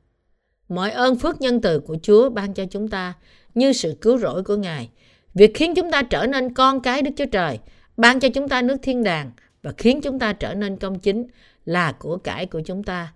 Mọi 0.70 0.92
ơn 0.92 1.16
phước 1.16 1.42
nhân 1.42 1.62
từ 1.62 1.80
của 1.80 1.98
Chúa 2.04 2.30
ban 2.30 2.54
cho 2.54 2.66
chúng 2.72 2.88
ta 2.88 3.14
như 3.54 3.74
sự 3.74 3.98
cứu 4.02 4.18
rỗi 4.18 4.44
của 4.44 4.56
Ngài. 4.56 4.90
Việc 5.34 5.52
khiến 5.54 5.76
chúng 5.76 5.92
ta 5.92 6.04
trở 6.04 6.26
nên 6.28 6.54
con 6.54 6.82
cái 6.82 7.02
Đức 7.02 7.12
Chúa 7.18 7.26
Trời, 7.26 7.60
ban 7.98 8.20
cho 8.20 8.30
chúng 8.30 8.50
ta 8.50 8.62
nước 8.62 8.78
thiên 8.82 9.04
đàng 9.04 9.32
và 9.62 9.72
khiến 9.78 10.02
chúng 10.02 10.20
ta 10.20 10.34
trở 10.34 10.54
nên 10.54 10.78
công 10.78 11.00
chính 11.00 11.28
là 11.66 11.92
của 11.92 12.18
cải 12.18 12.46
của 12.46 12.62
chúng 12.66 12.84
ta. 12.84 13.14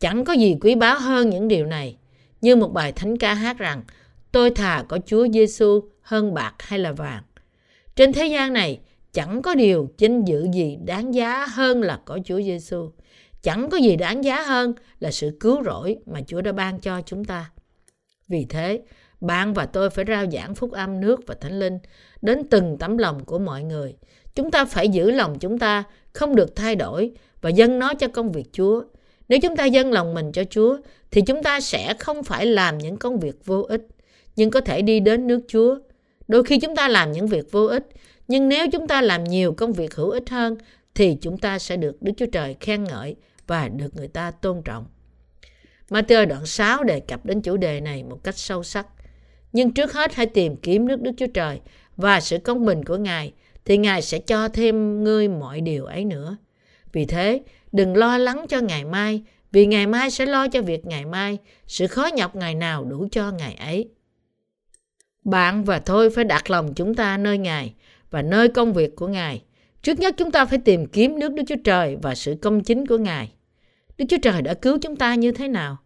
Chẳng 0.00 0.24
có 0.24 0.32
gì 0.32 0.56
quý 0.60 0.74
báu 0.74 0.98
hơn 0.98 1.30
những 1.30 1.48
điều 1.48 1.66
này. 1.66 1.96
Như 2.40 2.56
một 2.56 2.72
bài 2.72 2.92
thánh 2.92 3.18
ca 3.18 3.34
hát 3.34 3.58
rằng, 3.58 3.82
tôi 4.32 4.50
thà 4.50 4.84
có 4.88 4.98
Chúa 5.06 5.28
Giêsu 5.28 5.80
hơn 6.00 6.34
bạc 6.34 6.54
hay 6.58 6.78
là 6.78 6.92
vàng. 6.92 7.22
Trên 7.96 8.12
thế 8.12 8.26
gian 8.26 8.52
này, 8.52 8.80
chẳng 9.12 9.42
có 9.42 9.54
điều 9.54 9.88
danh 9.98 10.24
dự 10.24 10.46
gì 10.54 10.78
đáng 10.84 11.14
giá 11.14 11.46
hơn 11.46 11.82
là 11.82 12.00
có 12.04 12.18
Chúa 12.24 12.40
Giêsu. 12.42 12.90
Chẳng 13.42 13.70
có 13.70 13.76
gì 13.76 13.96
đáng 13.96 14.24
giá 14.24 14.42
hơn 14.42 14.74
là 15.00 15.10
sự 15.10 15.36
cứu 15.40 15.64
rỗi 15.64 15.96
mà 16.06 16.20
Chúa 16.26 16.40
đã 16.40 16.52
ban 16.52 16.80
cho 16.80 17.00
chúng 17.06 17.24
ta. 17.24 17.50
Vì 18.28 18.46
thế, 18.48 18.80
bạn 19.20 19.54
và 19.54 19.66
tôi 19.66 19.90
phải 19.90 20.04
rao 20.08 20.30
giảng 20.30 20.54
phúc 20.54 20.72
âm 20.72 21.00
nước 21.00 21.20
và 21.26 21.34
thánh 21.40 21.58
linh 21.58 21.78
đến 22.22 22.48
từng 22.50 22.76
tấm 22.78 22.98
lòng 22.98 23.24
của 23.24 23.38
mọi 23.38 23.62
người. 23.62 23.96
Chúng 24.34 24.50
ta 24.50 24.64
phải 24.64 24.88
giữ 24.88 25.10
lòng 25.10 25.38
chúng 25.38 25.58
ta 25.58 25.84
không 26.12 26.36
được 26.36 26.56
thay 26.56 26.76
đổi 26.76 27.12
và 27.40 27.50
dâng 27.50 27.78
nó 27.78 27.94
cho 27.94 28.08
công 28.08 28.32
việc 28.32 28.52
Chúa. 28.52 28.82
Nếu 29.28 29.38
chúng 29.40 29.56
ta 29.56 29.64
dâng 29.64 29.92
lòng 29.92 30.14
mình 30.14 30.32
cho 30.32 30.44
Chúa 30.50 30.78
thì 31.10 31.22
chúng 31.22 31.42
ta 31.42 31.60
sẽ 31.60 31.94
không 31.98 32.22
phải 32.22 32.46
làm 32.46 32.78
những 32.78 32.96
công 32.96 33.20
việc 33.20 33.44
vô 33.44 33.62
ích 33.62 33.86
nhưng 34.36 34.50
có 34.50 34.60
thể 34.60 34.82
đi 34.82 35.00
đến 35.00 35.26
nước 35.26 35.40
Chúa. 35.48 35.78
Đôi 36.28 36.44
khi 36.44 36.58
chúng 36.58 36.76
ta 36.76 36.88
làm 36.88 37.12
những 37.12 37.26
việc 37.26 37.52
vô 37.52 37.66
ích 37.66 37.86
nhưng 38.28 38.48
nếu 38.48 38.70
chúng 38.70 38.88
ta 38.88 39.02
làm 39.02 39.24
nhiều 39.24 39.52
công 39.52 39.72
việc 39.72 39.94
hữu 39.94 40.10
ích 40.10 40.30
hơn 40.30 40.56
thì 40.94 41.16
chúng 41.20 41.38
ta 41.38 41.58
sẽ 41.58 41.76
được 41.76 42.02
Đức 42.02 42.12
Chúa 42.16 42.26
Trời 42.26 42.56
khen 42.60 42.84
ngợi 42.84 43.16
và 43.46 43.68
được 43.68 43.96
người 43.96 44.08
ta 44.08 44.30
tôn 44.30 44.62
trọng. 44.64 44.86
Matthew 45.90 46.26
đoạn 46.26 46.46
6 46.46 46.84
đề 46.84 47.00
cập 47.00 47.26
đến 47.26 47.40
chủ 47.40 47.56
đề 47.56 47.80
này 47.80 48.04
một 48.04 48.24
cách 48.24 48.38
sâu 48.38 48.62
sắc. 48.62 48.86
Nhưng 49.52 49.74
trước 49.74 49.92
hết 49.92 50.14
hãy 50.14 50.26
tìm 50.26 50.56
kiếm 50.56 50.88
nước 50.88 51.00
Đức 51.00 51.12
Chúa 51.16 51.26
Trời 51.26 51.60
và 51.96 52.20
sự 52.20 52.38
công 52.38 52.66
bình 52.66 52.84
của 52.84 52.96
Ngài 52.96 53.32
thì 53.64 53.76
Ngài 53.78 54.02
sẽ 54.02 54.18
cho 54.18 54.48
thêm 54.48 55.04
ngươi 55.04 55.28
mọi 55.28 55.60
điều 55.60 55.84
ấy 55.84 56.04
nữa. 56.04 56.36
Vì 56.92 57.04
thế, 57.04 57.40
đừng 57.72 57.96
lo 57.96 58.18
lắng 58.18 58.46
cho 58.48 58.60
ngày 58.60 58.84
mai, 58.84 59.22
vì 59.52 59.66
ngày 59.66 59.86
mai 59.86 60.10
sẽ 60.10 60.26
lo 60.26 60.48
cho 60.48 60.62
việc 60.62 60.86
ngày 60.86 61.04
mai, 61.04 61.38
sự 61.66 61.86
khó 61.86 62.06
nhọc 62.14 62.36
ngày 62.36 62.54
nào 62.54 62.84
đủ 62.84 63.08
cho 63.12 63.30
ngày 63.30 63.54
ấy. 63.54 63.88
Bạn 65.24 65.64
và 65.64 65.78
tôi 65.78 66.10
phải 66.10 66.24
đặt 66.24 66.50
lòng 66.50 66.74
chúng 66.74 66.94
ta 66.94 67.16
nơi 67.16 67.38
Ngài 67.38 67.74
và 68.10 68.22
nơi 68.22 68.48
công 68.48 68.72
việc 68.72 68.96
của 68.96 69.08
Ngài. 69.08 69.42
Trước 69.82 69.98
nhất 69.98 70.14
chúng 70.18 70.30
ta 70.30 70.44
phải 70.44 70.58
tìm 70.58 70.86
kiếm 70.86 71.18
nước 71.18 71.32
Đức 71.32 71.42
Chúa 71.46 71.56
Trời 71.64 71.96
và 72.02 72.14
sự 72.14 72.36
công 72.42 72.62
chính 72.62 72.86
của 72.86 72.98
Ngài. 72.98 73.32
Đức 73.98 74.04
Chúa 74.08 74.18
Trời 74.22 74.42
đã 74.42 74.54
cứu 74.54 74.78
chúng 74.82 74.96
ta 74.96 75.14
như 75.14 75.32
thế 75.32 75.48
nào? 75.48 75.76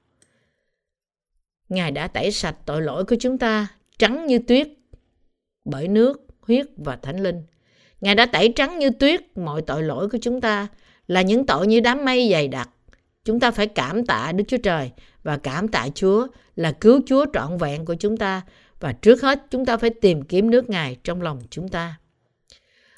Ngài 1.69 1.91
đã 1.91 2.09
tẩy 2.09 2.31
sạch 2.31 2.57
tội 2.67 2.83
lỗi 2.83 3.05
của 3.05 3.17
chúng 3.21 3.39
ta 3.39 3.67
trắng 3.99 4.27
như 4.27 4.39
tuyết 4.39 4.69
bởi 5.65 5.89
nước, 5.89 6.27
huyết 6.41 6.67
và 6.77 6.97
thánh 6.97 7.23
linh. 7.23 7.43
Ngài 8.01 8.15
đã 8.15 8.27
tẩy 8.27 8.53
trắng 8.57 8.79
như 8.79 8.91
tuyết 8.91 9.39
mọi 9.39 9.63
tội 9.63 9.83
lỗi 9.83 10.09
của 10.09 10.19
chúng 10.23 10.41
ta 10.41 10.69
là 11.07 11.23
những 11.23 11.47
tội 11.47 11.67
như 11.67 11.81
đám 11.81 12.05
mây 12.05 12.29
dày 12.33 12.49
đặc. 12.49 12.69
Chúng 13.25 13.41
ta 13.41 13.51
phải 13.51 13.67
cảm 13.67 14.07
tạ 14.07 14.33
Đức 14.33 14.45
Chúa 14.49 14.57
Trời 14.57 14.91
và 15.23 15.37
cảm 15.37 15.69
tạ 15.69 15.89
Chúa 15.95 16.27
là 16.57 16.73
cứu 16.73 17.01
Chúa 17.07 17.27
trọn 17.33 17.59
vẹn 17.59 17.85
của 17.85 17.95
chúng 17.95 18.17
ta 18.17 18.43
và 18.81 18.93
trước 18.93 19.23
hết 19.23 19.43
chúng 19.51 19.65
ta 19.65 19.77
phải 19.77 19.91
tìm 19.91 20.23
kiếm 20.23 20.51
nước 20.51 20.71
Ngài 20.71 20.97
trong 21.05 21.23
lòng 21.23 21.41
chúng 21.51 21.69
ta. 21.69 21.99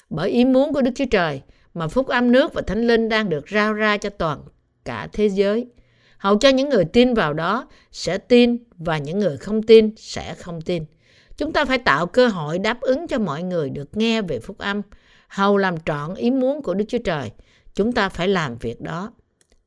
Bởi 0.09 0.29
ý 0.29 0.45
muốn 0.45 0.73
của 0.73 0.81
Đức 0.81 0.91
Chúa 0.95 1.05
Trời 1.11 1.41
mà 1.73 1.87
phúc 1.87 2.07
âm 2.07 2.31
nước 2.31 2.53
và 2.53 2.61
thánh 2.61 2.87
linh 2.87 3.09
đang 3.09 3.29
được 3.29 3.49
rao 3.49 3.73
ra 3.73 3.97
cho 3.97 4.09
toàn 4.09 4.39
cả 4.85 5.07
thế 5.13 5.29
giới. 5.29 5.67
Hầu 6.17 6.37
cho 6.37 6.49
những 6.49 6.69
người 6.69 6.85
tin 6.85 7.13
vào 7.13 7.33
đó 7.33 7.67
sẽ 7.91 8.17
tin 8.17 8.57
và 8.77 8.97
những 8.97 9.19
người 9.19 9.37
không 9.37 9.63
tin 9.63 9.93
sẽ 9.97 10.33
không 10.33 10.61
tin. 10.61 10.85
Chúng 11.37 11.53
ta 11.53 11.65
phải 11.65 11.77
tạo 11.77 12.05
cơ 12.05 12.27
hội 12.27 12.59
đáp 12.59 12.81
ứng 12.81 13.07
cho 13.07 13.19
mọi 13.19 13.43
người 13.43 13.69
được 13.69 13.97
nghe 13.97 14.21
về 14.21 14.39
phúc 14.39 14.57
âm, 14.57 14.81
hầu 15.27 15.57
làm 15.57 15.75
trọn 15.85 16.15
ý 16.15 16.31
muốn 16.31 16.61
của 16.61 16.73
Đức 16.73 16.85
Chúa 16.87 16.97
Trời. 16.97 17.31
Chúng 17.75 17.91
ta 17.91 18.09
phải 18.09 18.27
làm 18.27 18.57
việc 18.57 18.81
đó. 18.81 19.11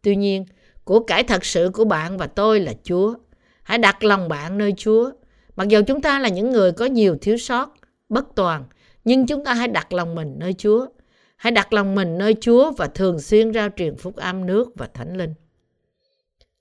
Tuy 0.03 0.17
nhiên, 0.17 0.45
của 0.85 1.01
cải 1.01 1.23
thật 1.23 1.45
sự 1.45 1.71
của 1.75 1.85
bạn 1.85 2.19
và 2.19 2.27
tôi 2.27 2.61
là 2.61 2.73
Chúa. 2.83 3.15
Hãy 3.63 3.79
đặt 3.79 4.05
lòng 4.05 4.29
bạn 4.29 4.59
nơi 4.59 4.75
Chúa. 4.77 5.11
Mặc 5.57 5.69
dù 5.69 5.81
chúng 5.87 6.03
ta 6.03 6.19
là 6.19 6.29
những 6.29 6.51
người 6.51 6.73
có 6.73 6.85
nhiều 6.85 7.17
thiếu 7.21 7.37
sót, 7.37 7.75
bất 8.09 8.25
toàn, 8.35 8.65
nhưng 9.05 9.27
chúng 9.27 9.45
ta 9.45 9.55
hãy 9.55 9.69
đặt 9.69 9.93
lòng 9.93 10.15
mình 10.15 10.35
nơi 10.39 10.55
Chúa. 10.59 10.87
Hãy 11.37 11.51
đặt 11.51 11.73
lòng 11.73 11.95
mình 11.95 12.19
nơi 12.19 12.35
Chúa 12.41 12.73
và 12.73 12.87
thường 12.87 13.21
xuyên 13.21 13.53
rao 13.53 13.69
truyền 13.77 13.97
phúc 13.97 14.17
âm 14.17 14.47
nước 14.47 14.73
và 14.77 14.89
thánh 14.95 15.17
linh. 15.17 15.35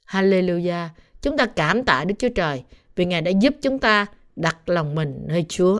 Hallelujah! 0.08 0.88
Chúng 1.22 1.38
ta 1.38 1.46
cảm 1.46 1.84
tạ 1.84 2.04
Đức 2.08 2.16
Chúa 2.20 2.30
Trời 2.36 2.64
vì 2.96 3.06
Ngài 3.06 3.22
đã 3.22 3.32
giúp 3.32 3.56
chúng 3.62 3.80
ta 3.80 4.06
đặt 4.36 4.70
lòng 4.70 4.96
mình 4.96 5.20
nơi 5.28 5.46
Chúa. 5.50 5.80